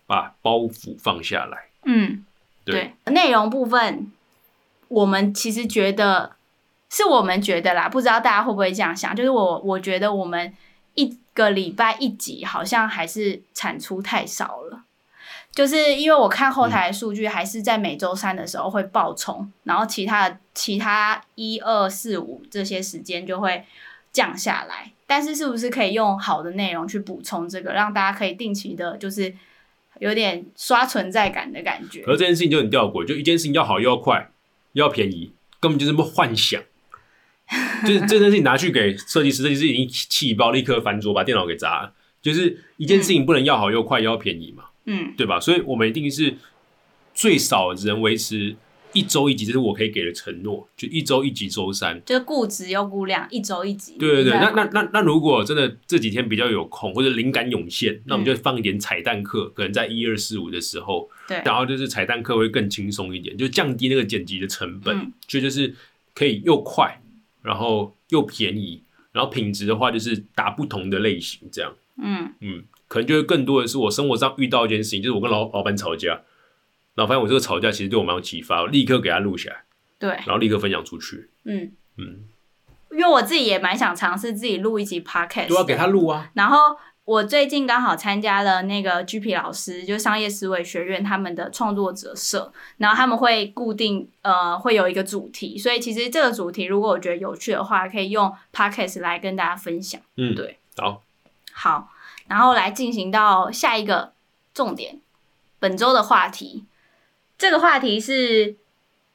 [0.07, 1.69] 把包袱放下来。
[1.85, 2.25] 嗯，
[2.65, 4.11] 对对，内容部分，
[4.89, 6.33] 我们其实觉得
[6.91, 9.15] 是我们觉得啦，不知道大家会不会这样想？
[9.15, 10.53] 就是我我觉得我们
[10.95, 14.83] 一个礼拜一集好像还是产出太少了。
[15.51, 23.65] 就是因为我看后台的数据，还是在每周三的时候会爆冲，然后其他的其他一二四五这些时间就会
[24.13, 24.93] 降下来。
[25.07, 29.35] 但是是不是可以用好的内容去补充这个，让大家可以定期的，就是
[29.99, 32.13] 有点刷存在感的感觉可？
[32.13, 34.27] 是这件事情就很吊诡，就一件事情要好又要快又
[34.81, 36.63] 要便宜，根本就是么幻想。
[37.87, 41.95] 就是这件事情拿去给设计师，设计师已经气爆，立刻翻桌把电脑给砸了。
[42.21, 45.41] 就是一件事情不能要好又快又要便宜嘛，嗯对吧？
[45.41, 46.37] 所以我们一定是
[47.15, 48.57] 最少只能维持
[48.93, 52.01] 一周一集，这是我可以给的承诺，就一周一集，周三。
[52.05, 53.97] 就是固质又估量，一周一集。
[53.99, 65.13] 对对对，那那那那如果真的这几天比较有空或者灵感涌现，那我们嗯就放一点彩蛋课，可能在一二四五的时候，对，然后就是彩蛋课会更轻松一点，就降低那个剪辑的成本，嗯。
[65.27, 65.75] 就就是
[66.15, 67.01] 可以又快，
[67.43, 72.33] 然后又便宜，然后品质的话就是打不同的类型这样，嗯。
[72.41, 76.23] 嗯，可能就会更多的是我生活上遇到一件事情，就是我跟老老板吵架，
[76.99, 79.63] 然后发现我这个吵架其实对我蛮有启发，我立刻给他录下来，
[80.01, 82.25] 对，然后立刻分享出去，嗯，嗯，
[82.91, 86.59] 因为我自己也蛮想尝试自己录一集 podcast，都要的给他录啊，然后
[87.05, 100.01] 我最近刚好参加了那个 GP 老师，就商业思维学院他们的创作者社，然后他们会固定呃会有一个主题，所以其实这个主题如果我觉得有趣的话，可以用 podcast 来跟大家分享。
[100.17, 101.05] 嗯，对，好，
[101.53, 101.91] 好，
[102.27, 104.15] 然后来进行到下一个
[104.53, 105.01] 重点，
[105.61, 106.65] 本周的话题。
[107.39, 108.57] 这个话题是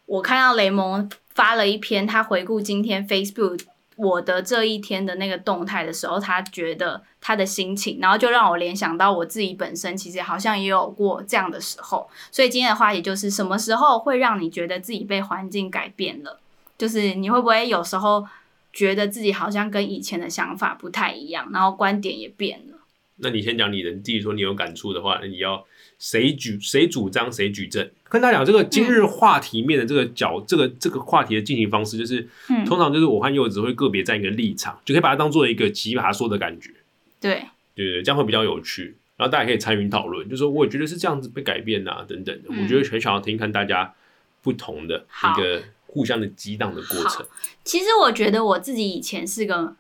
[0.06, 3.66] 我看到雷蒙发了一篇他回顾今天 Facebook
[3.98, 12.10] 我的这一天的那个动态的时候，他觉得他的心情，然后就让我联想到我自己本身其实好像也有过这样的时候。
[12.32, 16.40] 所以今天的话题就是什么时候会让你觉得自己被环境改变了？
[16.76, 18.26] 就是你会不会有时候
[18.72, 22.80] 觉得自己好像跟以前的想法不太一样，然后观点也变了？
[23.18, 25.64] 那你先讲你的，你自己说你有感触的话，你要
[26.04, 27.90] 谁举谁主张谁举证。
[28.10, 36.72] 跟大家讲这个今日话题面的这个角，这个这个话题的进行方式，就是嗯通常就是我和柚子会个别站一个立场，就可以把它当做一个奇葩说的感觉，
[37.22, 37.36] 对，
[37.74, 38.98] 对对对，这样会比较有趣。
[39.16, 42.50] 然后大家可以参与讨论，就说我觉得是这样子被改变啊，等等的。
[42.50, 43.94] 嗯我觉得很想要听看大家
[44.42, 47.26] 不同的好一个互相的激荡的过程。
[47.64, 49.76] 其实我觉得我自己以前是个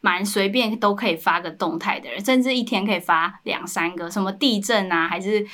[0.00, 5.44] 蛮随便都可以发个动态的人，甚至一天可以发两三个，什么地震啊，还是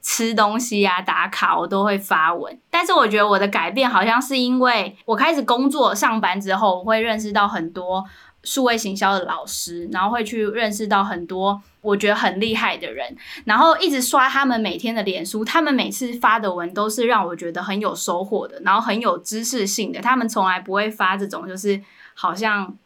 [0.00, 2.58] 吃东西啊、打卡，我都会发文。
[2.68, 8.04] 但是我觉得我的改变好像是因为我开始工作上班之后，我会认识到很多
[8.42, 21.80] 数位行销的老师，然后会去认识到很多我觉得很厉害的人，然后一直刷他们每天的脸书，他们每次发的文都是让我觉得很有收获的，然后很有知识性的，他们从来不会发这种就是
[22.14, 22.76] 好像。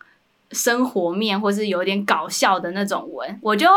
[0.52, 3.74] 生活面或是有点搞笑的那种文，我就会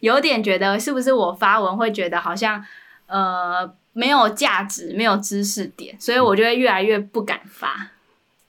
[0.00, 2.64] 有点觉得是不是我发文会觉得好像
[3.06, 7.90] 呃没有价值、没有知识点，所以我就会越来越不敢发。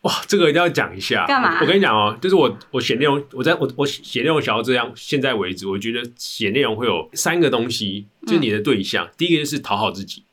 [0.01, 1.25] 哇，这个一定要讲一下。
[1.25, 1.55] 干嘛？
[1.55, 10.23] 我我跟你讲哦，就是我我写内容，我在我我写内容想要这样，现在为止，我觉得写内容会有三个东西，就是你的对象，第一个就是讨好自己，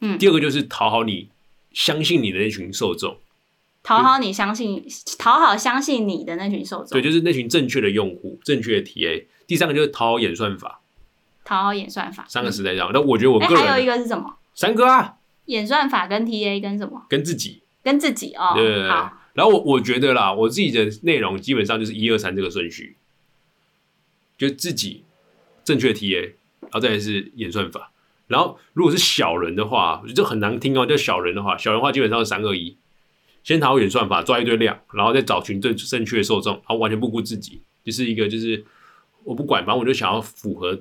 [0.00, 1.28] 嗯第二个就是讨好你
[1.72, 3.16] 相信你的那群受众，
[3.88, 4.84] 讨好你相信，
[5.18, 9.24] 讨好相信你的那群受众对，，就是那群正确的用户，正确的 TA。
[9.46, 10.82] 第三个就是讨好演算法，
[11.42, 12.26] 讨好演算法。
[12.28, 12.90] 三个时代这样。
[12.92, 14.36] 那我觉得我个人还有一人个是什么？
[14.54, 15.14] 三哥啊，
[15.46, 17.06] 演算法跟 TA 跟什么？
[17.08, 18.52] 跟自己，跟自己哦。
[18.54, 18.90] 对对对。
[18.90, 22.94] 好，然后我我觉得啦，我自己的内容基本上就是一二三这个顺序，
[24.36, 25.04] 就自己
[25.64, 27.90] 正确 TA，然后再来是演算法。
[28.26, 30.84] 然后如果是小人的话，我觉得这很难听哦。
[30.84, 32.76] 叫小人的话，小人的话基本上是三二一，
[33.48, 38.62] 先讨好演算法，抓一堆量，然后再找寻正正确的受众，然后完全不顾自己，就是一个就是
[39.24, 40.78] 我不管，反正我就想要符合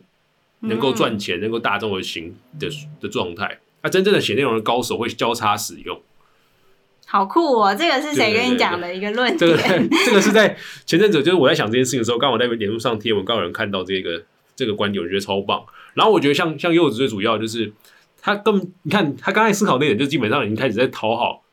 [0.59, 2.67] 能够赚钱、能够大众的行的
[2.99, 3.57] 的状态。
[3.81, 5.97] 那、真正的写内容的高手会交叉使用。
[7.05, 7.73] 好酷哦！
[7.73, 9.87] 这个是谁跟你讲的一个论这个点？
[10.05, 14.21] 这个是在前阵子，就是我在想这件事情的时候，刚好在脸书上贴文，刚好有人看到这个
[14.57, 15.63] 这个观点，我觉得超棒。
[15.93, 17.71] 然后我觉得像像柚子最主要就是
[18.19, 21.43] 他根本你看他刚才思考那点，就基本上已经开始在讨好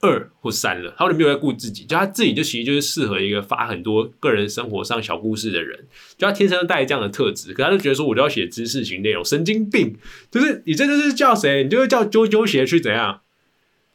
[0.00, 5.86] 二或三了，他完全没有在顾自己，就他自己就其实就是适合一个发很多个人生活上小故事的人，
[6.18, 9.96] 就他天生带这样的特质，可他就觉得说我就要写知识型内容，神经病，
[10.30, 11.64] 就是你这就是叫谁？
[11.64, 13.20] 你就是叫啾啾鞋去怎样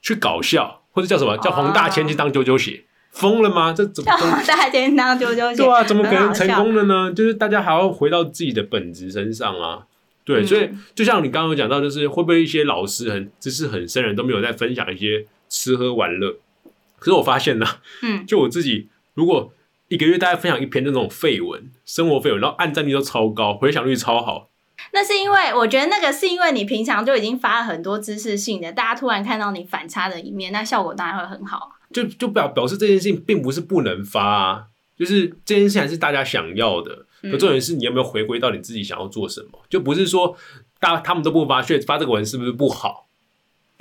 [0.01, 3.71] 去搞笑，或者叫什么叫黄大千去当啾啾鞋，疯了吗？
[3.71, 4.11] 这怎么
[4.43, 7.13] 叫大家当啾啾鞋，对啊，怎么可能成功了呢？
[7.13, 9.85] 就是大家还要回到自己的本职身上啊。
[10.23, 16.37] 对，嗯所以就像你刚刚有讲到，就是会不会一些老师很知识很深人都没有在分享一些吃喝玩乐？
[16.97, 17.67] 可是我发现呢，
[18.01, 19.53] 嗯， 就我自己，如果
[19.89, 24.49] 一个月大概分享一篇那种废文、生活废文，然后按赞率都超高，回响率超好，
[24.93, 31.71] 那是因为我觉得那个是因为你平常就已经发了很多知识性的，大家突然看到你反差的一面，那效果当然会很好啊。
[31.91, 34.63] 就就表表示这件事情并不是不能发啊，
[34.97, 37.05] 就是这件事情还是大家想要的。
[37.23, 40.35] 嗯可重点是你有没有回归到你自己想要做什么，就不是说
[40.79, 43.07] 大他们都不发，却发这个文是不是不好？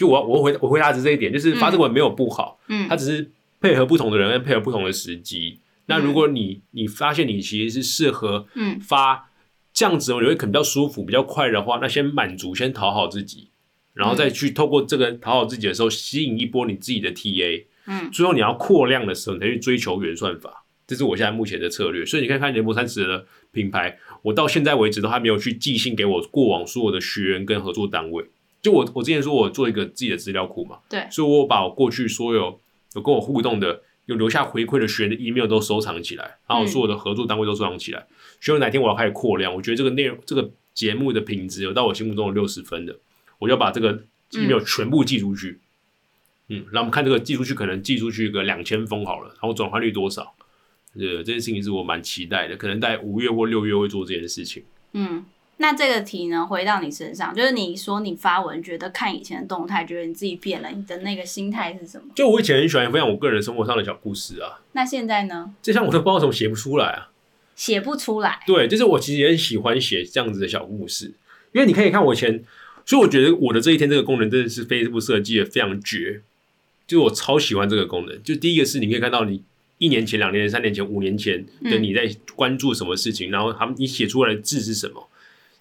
[0.00, 5.58] 就我我回我回答是这一点，就是发这个文没有不好，嗯它只是配合不同的人，跟配合不同的时机。
[5.84, 9.28] 那如果你你发现你其实是适合嗯发
[9.74, 13.50] 这样子，我觉得可能比较舒服、比较快的话，那先满足，先讨好自己，
[13.92, 17.66] 然后再去透过这个讨好自己的时候，吸引一波你自己的 TA。
[17.86, 22.06] 嗯最后你要扩量的时候，你才去追求原算法，这是我现在目前的策略。
[22.06, 28.24] 所以你可以看联盟三十的品牌，我到现在为止都还没有去寄信给我过往所有的学员跟合作单位。
[28.62, 32.60] 就我我之前说我做一个自己的资料库嘛，对所以我把我过去所有
[32.94, 38.06] 有跟我互动的、有留下回馈的学员的 email 都收藏起来，然后所有的合作单位都收藏起来。
[38.40, 42.98] 所以哪天我要开始扩量，我觉得这个内容、这个节目的品质有到我心目中有六十分的，
[43.38, 45.60] 我就把这个 email 全部寄出去。
[46.48, 50.34] 嗯，然后我们看这个寄出去，可能寄出去个两千封好了，然后转换率多少？
[50.94, 54.64] 呃，这件事情是我蛮期待的，可能在五月或六月会做这件事情。
[54.92, 55.24] 嗯。
[55.60, 62.04] 那这个题呢，回到你身上，就是你说你发文觉得看以前的动态，觉得你自己变了，你的那个心态是什么？
[62.14, 65.52] 就我以前很喜欢分享我个人生活上的小故事啊，那现在呢？
[65.60, 67.10] 这像我都不知道怎么写不出来啊。
[67.54, 68.40] 写不出来。
[68.46, 71.12] 对，就是我其实也很喜欢写这样子的小故事，
[71.52, 72.42] 因为你可以看我以前，
[72.86, 76.22] 所以我觉得我的这一天这个功能真的是 Facebook 设计的非常绝，
[76.86, 78.22] 就是我超喜欢这个功能。
[78.22, 79.42] 就第一个是你可以看到你
[79.76, 85.09] 一年前、两年前、三年前、五年前的你在关注什么事情，然后他们你写出来的字是什么，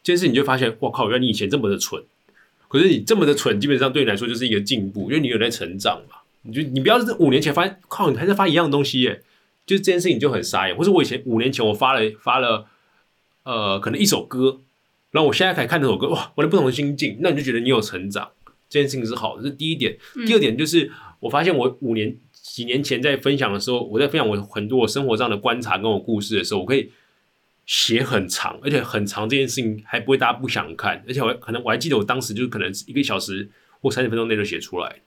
[0.04, 2.04] 这件事你就发现，哇靠，原来你以前这么的蠢，
[2.68, 6.16] 可是你这么的蠢，基本上对你来说就是一个进步，因为你有在成长嘛。
[6.44, 9.22] 你就你不要是五年前发现，靠，你还在发一样的东西耶，
[9.66, 10.76] 就是这件事情就很傻眼。
[10.76, 12.66] 或者我以前五年前我发了发了
[13.44, 14.62] 呃，可能一首歌，
[15.12, 18.30] 然后我现在可以看这首歌，哇，我的不同的心境，那你就觉得你有成长，
[18.70, 19.98] 这件事情是好的，这是第一点。
[20.26, 20.90] 第二点就是
[21.20, 26.90] 我发现我五年几年前在分享的时候，我在分享我很多我生活上的观察跟我故事的时候，我可以
[27.70, 33.48] 写很长，而且很长这件事情还不会大家不想看，而且我可能我还记得我当时就是可能一个小时
[33.80, 35.02] 或三十分钟内就写出来，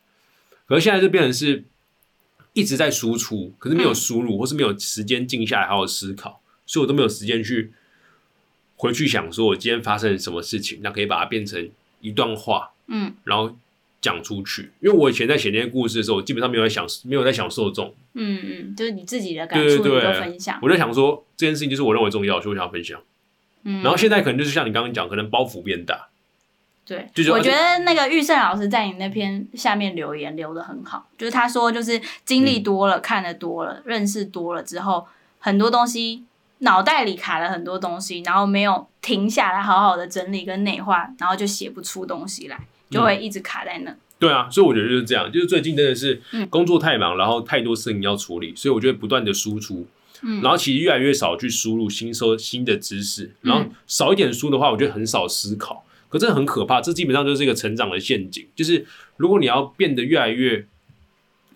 [0.65, 1.65] 可是现在就变成是
[2.53, 7.73] 一直在输出，可是没有输入，或是没有时间静下来好好思考，所以我都没有时间去
[8.77, 11.69] 回去想说我今天发生了什么事情，那可以把它变成
[12.01, 13.13] 一段话，嗯。
[13.25, 13.57] 然后
[14.03, 14.71] 讲出去。
[14.81, 20.21] 因为我以前在写那些故事的时候，我基本上没有在想，没有在想受众，嗯嗯，就是你自己的感触，你就对。
[20.21, 20.59] 分享。
[20.61, 23.01] 我就想说这件事情就是我认为重要，所以我想要分享。
[23.63, 26.09] 嗯，然后现在可能就是像你刚刚讲，可能包袱变大，
[26.85, 35.07] 对，我觉得那个玉胜老师在你那篇下面留言留的很好，就是他说，就是经历多了、看的多了、认识多了之后，
[35.39, 36.25] 很多东西
[36.59, 42.59] 脑袋里卡了很多东西，然后没有停下来好好的整理跟内化，然后就写不出东西来，
[42.93, 43.97] 就会一直卡在那。
[44.19, 46.47] 对啊，所以我觉得就是这样，就是最近真的是嗯。
[46.49, 49.87] 工作太忙，然后太多事情要处理，所以我觉得不断的输出，
[50.23, 50.41] 嗯。
[50.43, 58.87] 然后其实越来越少去输入新收新的知识，然后少一点输的话，我觉得很少思考，可这很可怕，这基本上就是一个成长的陷阱，就是
[59.17, 60.67] 如果你要变得越来越。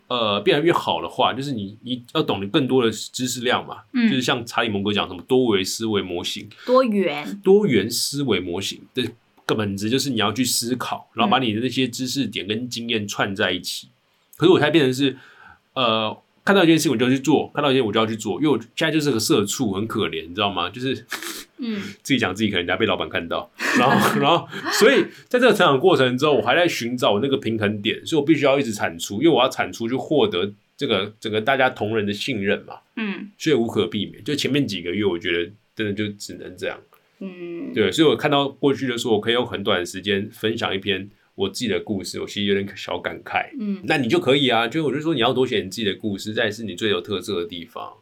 [0.09, 4.09] 呃，变得越好的话，就是你你要懂得更多的知识量嘛，嗯。
[4.09, 9.03] 就是像查理蒙哥讲什么多维思维模型，多元，多元思维模型的
[9.55, 13.89] 本质就是你要去思考，然后把你的那些知识点跟经验串在一起。
[14.37, 15.17] 可是我现在变成是，
[15.75, 20.69] 呃，看到一件事情我就要去做，看到一件我就要去做，因为我现在就是个社畜，很可怜，你知道吗？
[20.69, 21.07] 就是
[21.59, 34.23] 嗯 自己讲自己，可能人家被老板看到，然后然后所以在这个成长过程中，我还在寻找我那个平衡点，所以我必须要一直产出，因为我要产出去获得这个整个大家同仁的信任嘛，嗯所以无可避免。
[34.23, 36.79] 就前面几个月，我觉得真的就只能这样。
[37.19, 43.49] 嗯，对，所以我看到过去的时候，我可以用很短的时间分享一篇我自己的故事，我其实有点小感慨。
[43.59, 47.95] 嗯，那你就可以啊，就我就说你要多写你自己的故事，这才是你最有特色的地方。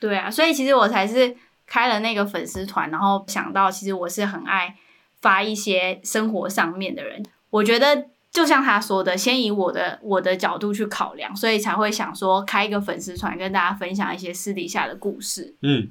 [0.00, 1.36] 对啊，所以其实我才是
[1.66, 4.76] 开了那个粉丝团，然后想到其实我是很爱
[5.20, 8.06] 发一些生活上面的人，我觉得。
[8.34, 15.54] 就像他说的，先以我的我的角度去考量，所以才会想说开一个粉丝团，跟大家分享一些私底下的故事。
[15.62, 15.86] 嗯，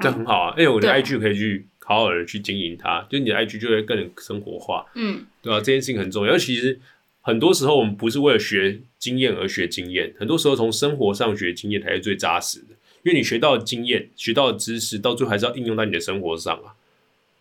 [0.00, 0.54] 这很好啊。
[0.56, 6.32] 哎、我的对 IG 可以去好好的去经营它，就你的 IG 就会更生活化，嗯对吧、这件事情很重要。
[6.32, 6.80] 而其实
[7.20, 12.74] 很多时候我们不是为了学经验而学经验，很多时候从生活上学经验才是最扎实的。
[13.02, 16.72] 因为你学到的经验、学到的知识，到最后还是要应用到你的生活上啊。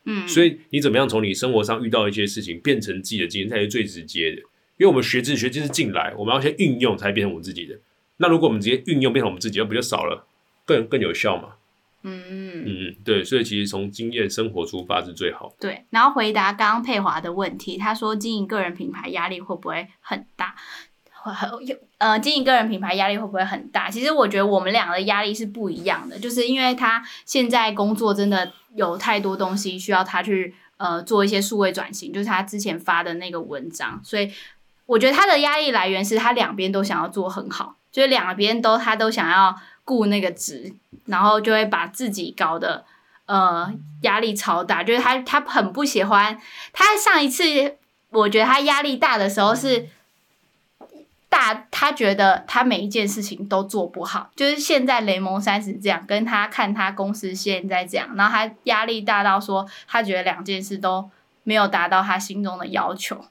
[0.04, 4.38] 嗯，所以你怎么样从你生活上遇到一些事情变成自己的经验，才是最直接的。
[4.76, 7.80] 因为我们学知识学知识进来，我们要先运用才变成我们自己的。
[8.18, 10.28] 那如果我们直接运用变成我们自己，那不就少了，
[10.66, 11.54] 更更有效嘛？
[12.04, 13.24] 嗯嗯，对。
[13.24, 15.54] 所以其实从经验生活出发是最好。
[15.60, 15.86] 对。
[15.90, 20.56] 然后回答刚刚佩华的问题，他说经营个人品牌压力会不会很大？
[22.00, 23.90] 呃，经营个人品牌压力会不会很大？
[23.90, 34.30] 其实我觉得我们俩的压力是不一样的，就是因为他现在工作真的有太多东西需要他去呃做一些数位转型，就是他之前发的那个文章，所以
[34.86, 40.74] 我觉得他的压力来源是他两边都想要做很好，就是两边都他都想要顾那个值，
[41.06, 42.84] 然后就会把自己搞得
[43.26, 43.72] 呃
[44.02, 46.40] 压力超大，就是他他很不喜欢
[46.72, 47.44] 他上一次
[48.10, 49.90] 我觉得他压力大的时候是。
[51.30, 61.10] 大，他觉得他每一件事情都做不好，就是现在雷蒙三十这样，跟他看他公司现在这样，然后他压力大到说，他觉得两件事都
[61.42, 63.26] 没有达到他心中的要求。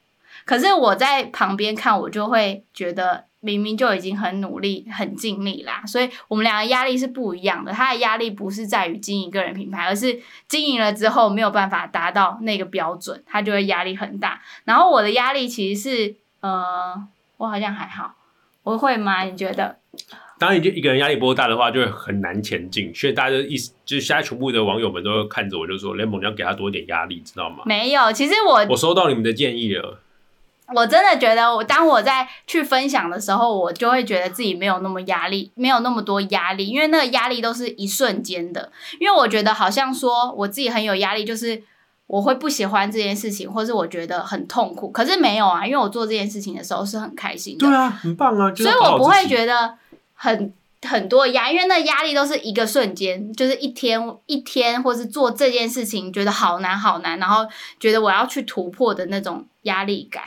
[0.44, 7.72] 可是我在旁边看，我就会觉得明明就已经很努力、很尽力啦，所以我们两个压力是不一样的。
[7.72, 10.16] 他的压力不是在于经营个人品牌，而是
[10.46, 14.40] 经营了之后没有办法达到那个标准，他就会压力很大。
[14.64, 16.94] 然后我的压力其实是，呃，
[17.38, 18.14] 我好像还好，
[18.62, 19.24] 我会吗？
[19.24, 19.78] 你觉得？
[20.38, 22.94] 当然，就一个人压力不够大的话，就会很难前进。
[22.94, 30.01] 所以大家的意思就是，现在全部的网友们都会看着我，就说：“雷蒙，你要给他多一点压力，知道吗没有，其实我？”我收到你们的建议了。
[30.74, 38.70] 我真的觉得，我当我在去分享的时候，我就会觉得自己没有那么压力，没有那么多压力，因为那个压力都是一瞬间的。
[38.98, 41.62] 因为我觉得好像说我自己很有压力，就是
[42.06, 44.90] 我会不喜欢这件事情，或是我觉得很痛苦。
[44.90, 47.66] 可是没有啊，因为我做这件事情的时候是很开心的。
[47.66, 48.50] 对啊，很棒啊！
[48.50, 49.74] 就所以我不会觉得
[50.14, 50.52] 很
[50.82, 57.46] 很多压，因为那压力都是一个瞬间，就是一天一天，或是做这件事情觉得好难好难，然后
[57.80, 60.22] 觉得我要去突破的那种压力感。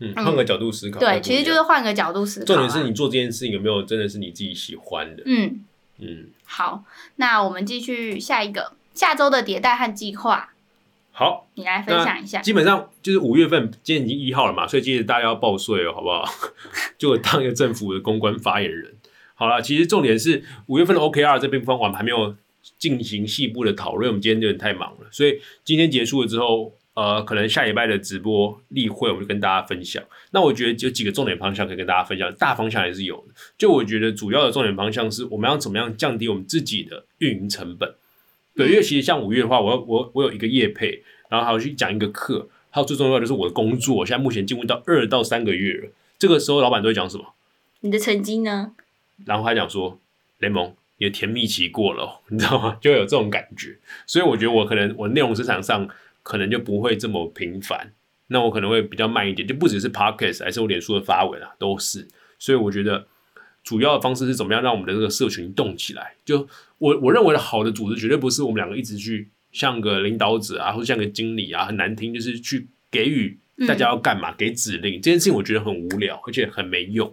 [0.00, 1.00] 嗯，换个角度思考。
[1.00, 2.46] 对，其实就是换个角度思考啊。
[2.46, 5.22] 重点是你做这件事情有没有真的是你自己喜欢的？
[5.26, 5.64] 嗯，
[5.98, 6.84] 嗯，好，
[7.16, 8.72] 那我们继续下一个。
[8.94, 10.50] 下周的迭代和计划，
[11.12, 12.40] 好，你来分享一下。
[12.40, 16.24] 基本上就是五月份，今天已经一号了嘛，所以记得大家要报税哦，好不好？
[16.98, 18.92] 就我当一个政府的公关发言人。
[19.36, 22.34] 好了，其实重点是五月份的 OKR 这边方我们还没有
[22.76, 30.02] 进行细部的讨论，我们今天有点太忙了，所以今天结束了之后，呃，可能下礼拜的直播例会我们就跟大家分享。
[30.32, 33.34] 那我觉得有几个重点方向可以跟大家分享，大方向还是有的。
[33.56, 37.94] 就我觉得主要的重点方向是我们要怎么样降低我们自己的运营成本。
[38.56, 45.90] 对，因为其实像五月的话，我我我有一个业配，然后还要去讲一个课，还有最重要的就是我的工作，现在目前进入到二到三个月了。
[46.18, 47.24] 这个时候老板都会讲什么？
[47.82, 48.72] 你的成绩呢？
[49.24, 50.00] 然后他讲说
[50.40, 52.76] ：“雷蒙，你的甜蜜期过了，你知道吗？
[52.82, 53.78] 就有这种感觉。
[54.04, 55.88] 所以我觉得我可能我内容市场上
[56.28, 57.94] 可能就不会这么频繁，
[58.26, 62.06] 那我可能会比较慢一点，就不只是 podcast，还是我脸书的发文啊，都是。
[62.38, 63.06] 所以我觉得
[63.64, 66.16] 主要的方式是怎么样让我们的这个社群动起来。
[66.26, 77.10] 就我我认为的好的组织，绝对不是我们两个一直去像个领导者啊，或者像个经理啊，很难听，就是去给予大家要干嘛，给指令这件事情，我觉得很无聊，而且很没用。”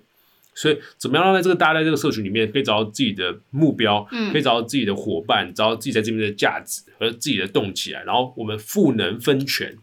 [0.56, 9.78] 所以，怎么样让在这个大家在这个社群里面可以找到自己的目标，嗯，可以找到自己的伙伴，找到自己在这边的价值和自己的动起来，然后我们赋能分权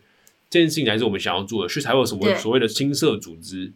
[0.50, 3.72] 这件事情才是我们想要做的，所以才会有什么所谓的青社组织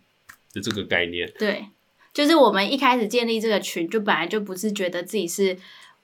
[0.53, 1.31] 的这个概念。
[1.39, 1.67] 对，
[2.13, 5.57] 就是我们一开始建立这个群，就本来就不是觉得自己是。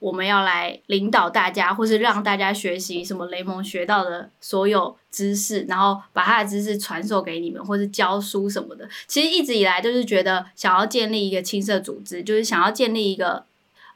[0.03, 8.85] 我们要来领导大家，或是让大家学习什么雷蒙学到的所有知识，然后把他的知识传授给你们，或是教书什么的。
[9.07, 13.45] 其实一直以来都是觉得想要建立一个青社组织，就是想要建立一个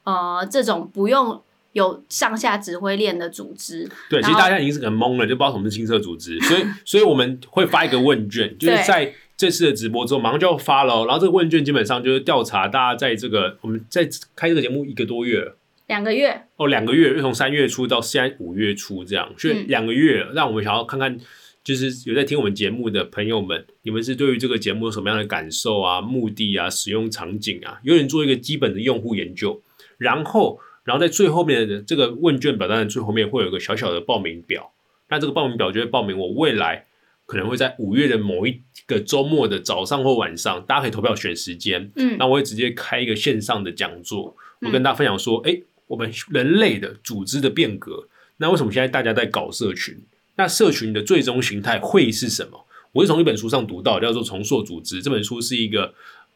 [0.06, 1.42] 呃这种不用
[1.74, 3.90] 有上下指挥链的组织。
[4.10, 6.40] 对，其实大家已经是很懵了，就不知道什么是青社组织。
[6.48, 11.06] 所以，所以我们会发一个问卷，就是在这次的直播之后马上就要发了。
[11.06, 15.58] 然后这个问卷基本上就是调查大家在这个我们在开这个节目一个多月了。
[15.88, 21.18] 两个月哦，两个月，又从三月初到现在五月初这样，所以两个月，让我们想要看看，
[21.64, 27.80] 就是有在听我们节目的朋友们，你们是对于这个节目有什么样的感受啊、目的啊、使用场景啊？
[27.84, 29.62] 有人做一个基本的用户研究，
[29.98, 34.74] 然后，然后在最后面的这个问卷表单的最后面会有一个小小的报名表，
[35.08, 36.86] 那这个报名表就会报名我未来
[37.26, 45.58] 可能会在五月的某一个周末的早上或晚上，大家可以投票选时间，嗯，那我会直接开一个线上的讲座，我跟大家分享说，哎。
[45.88, 48.08] 我们人类的组织的变革，
[48.38, 49.98] 那为什么现在大家在搞社群？
[50.36, 52.66] 那社群的最终形态会是什么？
[52.92, 55.02] 我是从一本书上读到，叫做《重塑组织》。
[55.04, 55.94] 这本书是一个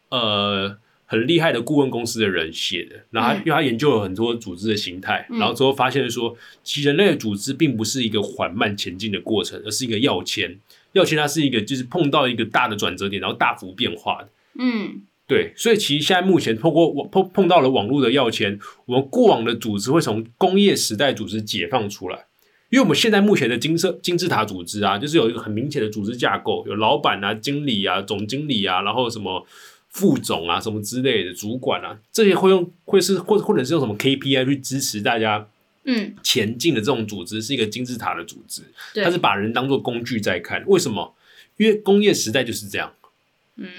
[0.10, 0.76] 呃
[1.06, 10.60] 很厉害的顾问公司的人写的，然后因为他研究了很多组织的形态，然后之后发现说，其实人类的组织并不是一个缓慢前进的过程，而是一个要签。
[10.94, 14.30] 要签它是一个就是碰到一个大的转折点，然后大幅变化的。
[14.60, 15.02] 嗯。
[15.32, 22.26] 对，所以其实现在目前透过网碰碰到了网络的要钱，我们过往的组织会从工业时代组织解放出来，
[22.70, 29.48] 因为我们现在目前的金色金字塔组织啊，就是有一个很明显的组织架构，有老板啊、经理啊、总经理啊，然后什么
[29.88, 35.48] 副总啊、什么之类的主管啊，这些会用会是或或者是用什么 KPI 去支持大家
[35.86, 38.64] 嗯前进的这种组织，是一个金字塔的组织，
[39.02, 40.62] 它是把人当做工具在看。
[40.68, 41.16] 为什么？
[41.56, 42.92] 因为工业时代就是这样。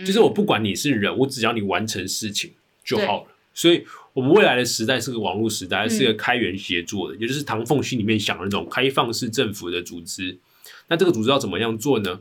[0.05, 2.53] 就是我不管你是人，我只要你完成事情
[2.85, 3.29] 就好了。
[3.55, 10.39] 所以，我们未来的时代是个网络时代，是个开源协作的，也就是唐凤心里面想的那种开放式政府的组织。
[10.89, 12.21] 那这个组织要怎么样做呢？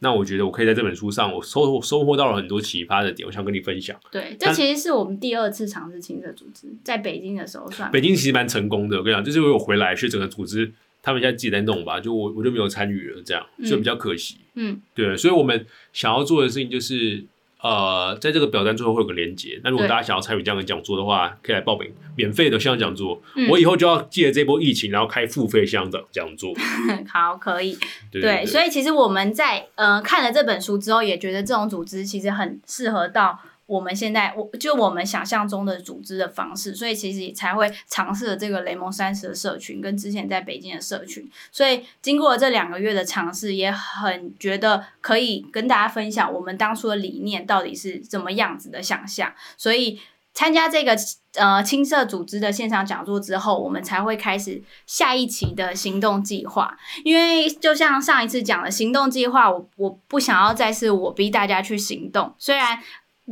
[0.00, 3.98] 那我觉得我可以在这本书上，我收收获到了很多启发的点，我想跟你分享。
[4.12, 7.90] 对，这其实是我们第二次尝试新的组织，在北京的时候算。
[7.90, 10.72] 北京其实蛮成功的，我跟你讲，就是我有回来去整个组织。
[11.08, 14.36] 他们现在自己在弄吧，就我我就没有参与了，这样所以比较可惜。
[14.56, 17.24] 嗯，对，所以我们想要做的事情就是，
[17.62, 19.58] 呃，在这个表单最后会有个连接。
[19.64, 23.22] 那如果大家想要参与这样的讲座的话，可以来报名免费的线上讲座。
[23.48, 26.52] 我以后就要借这波疫情，然后开付费线上的讲座。
[27.08, 27.78] 好，可以。
[28.12, 33.40] 对，所以其实我们在呃看了这本书之后，也觉得这种组织其实很适合到。
[33.68, 41.30] 我们现在，我就我们想象中的组织的方式，所以其实才会尝试了这个雷蒙三十的社群，跟之前在北京的社群。
[41.52, 49.34] 所以经过这两个月的尝试，也很觉得可以跟大家分享我们当初的理念到底是怎么样子的想象。
[49.58, 50.00] 所以
[50.32, 50.96] 参加这个
[51.34, 56.74] 呃青社组织的线上讲座之后，我们才会开始下一期的行动计划。
[57.04, 62.80] 因为就像上一次讲的行动计划，我我不想要再是我逼大家去行动，虽然。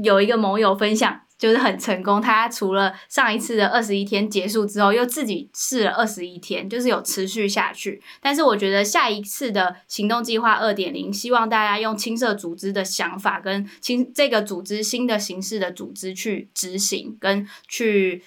[0.02, 2.20] 有一个盟友分享，就是很成功。
[2.20, 8.02] 他除了上一次的二十一天结束之后，又自己试了二十一天，就是有持续下去。
[8.20, 18.22] 但是我觉得下一次的行动计划二点零，希望大家用青色组织的想法跟青这个组织新的形式的组织去执行，跟去。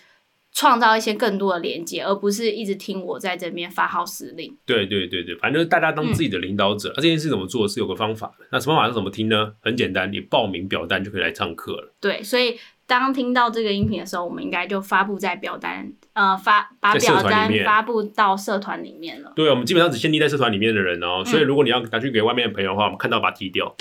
[0.60, 4.54] 创造一些更多的连接，而不是一直听我在这边发号施令。
[4.66, 6.92] 对对对对，反正就是大家当自己的领导者。
[6.98, 8.46] 那、这件事怎么做是有个方法的。
[8.52, 9.54] 那什么方法是怎么听呢？
[9.62, 11.94] 很简单，你报名表单就可以来上课了。
[12.02, 19.32] 对，所以当听到这个音频的时候，我们应该就发布在表单，呃，发把表单发布到社团里面了。
[19.38, 21.24] 对，我们基本上只限定在社团里面的人哦。
[21.24, 23.74] 所以如果你要拿去给外面的朋友的话，我们看到把它踢掉。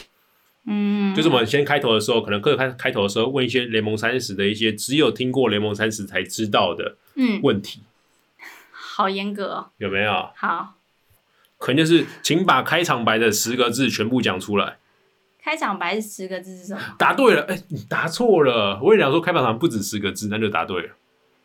[0.69, 7.81] 嗯，就是我们先开头的时候，可能各开开头的时候问一些联盟三十的一些只有听过联盟三十才知道的嗯，问题，
[8.71, 9.71] 好严格哦。
[9.79, 10.31] 有没有？
[10.37, 10.75] 好，
[11.57, 14.77] 可能就是请把开场白的十个字全部讲出来。
[15.41, 16.81] 开场白是十个字是什么？
[16.99, 18.79] 答对了，哎、你答错了。
[18.83, 20.91] 我跟你讲说，开场白不止十个字，那就答对了。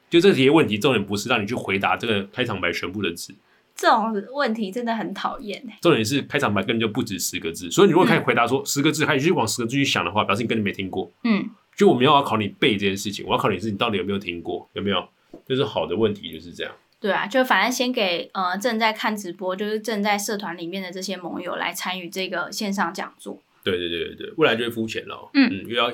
[0.09, 3.33] 就这些问题，重点不是让你去回答这个开场白全部的字，
[3.75, 5.77] 这种问题真的很讨厌哎。
[5.81, 7.69] 重点是开场白根本就不止十个字。
[7.71, 11.11] 所以你如果开始回答说十个字，还去往十个字去想的话，表示你根本没听过。
[11.23, 15.07] 嗯，就我没有要考你背这件事情，我要考你是你到底有没有听过，有没有？
[15.47, 16.71] 就是好的问题就是这样。
[16.99, 23.41] 对啊，就反正先给呃正在看直播，就是正在社团里面的这些盟友来参与这个线上讲座。
[23.63, 25.49] 对对对对对，未来就会肤浅了嗯。
[25.51, 25.91] 嗯又要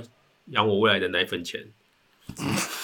[0.47, 1.65] 养我未来的奶粉钱。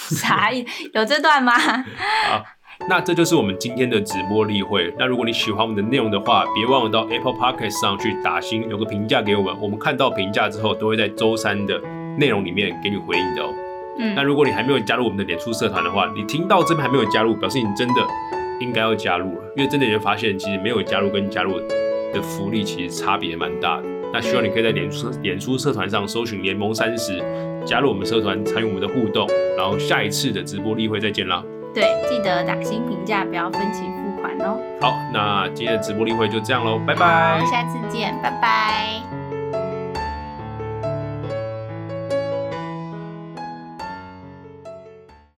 [0.10, 0.66] 啥意？
[0.94, 1.54] 有这段吗？
[2.88, 4.94] 那这就是我们今天的直播例会。
[4.98, 9.56] 那如果你喜欢我们的内容的话，别忘了到 Apple Podcast 上去打星，留个评价给我们。
[9.60, 11.82] 我们看到评价之后，都会在周三的
[12.18, 13.50] 内容里面给你回应的哦。
[13.98, 17.96] 嗯那嗯，如果你还没有加入我们的脸书社团的话，你听到这边还没有加入，表示你真的
[18.60, 21.58] 应该要加入了，因为真的你会发现，其实没有加入跟加入
[22.14, 23.84] 的福利其实差别蛮大的。
[24.14, 27.24] 那希望你可以在脸书脸书社团上搜寻联盟三十，
[27.66, 29.28] 加入我们社团，参与我们的互动。
[29.58, 31.44] 然后下一次的直播例会再见啦。
[31.76, 34.58] 对，记得打新评价，不要分期付款哦。
[34.82, 37.40] 好，那今天的直播例会就这样喽，拜拜，。
[37.52, 39.05] 下次见，拜拜。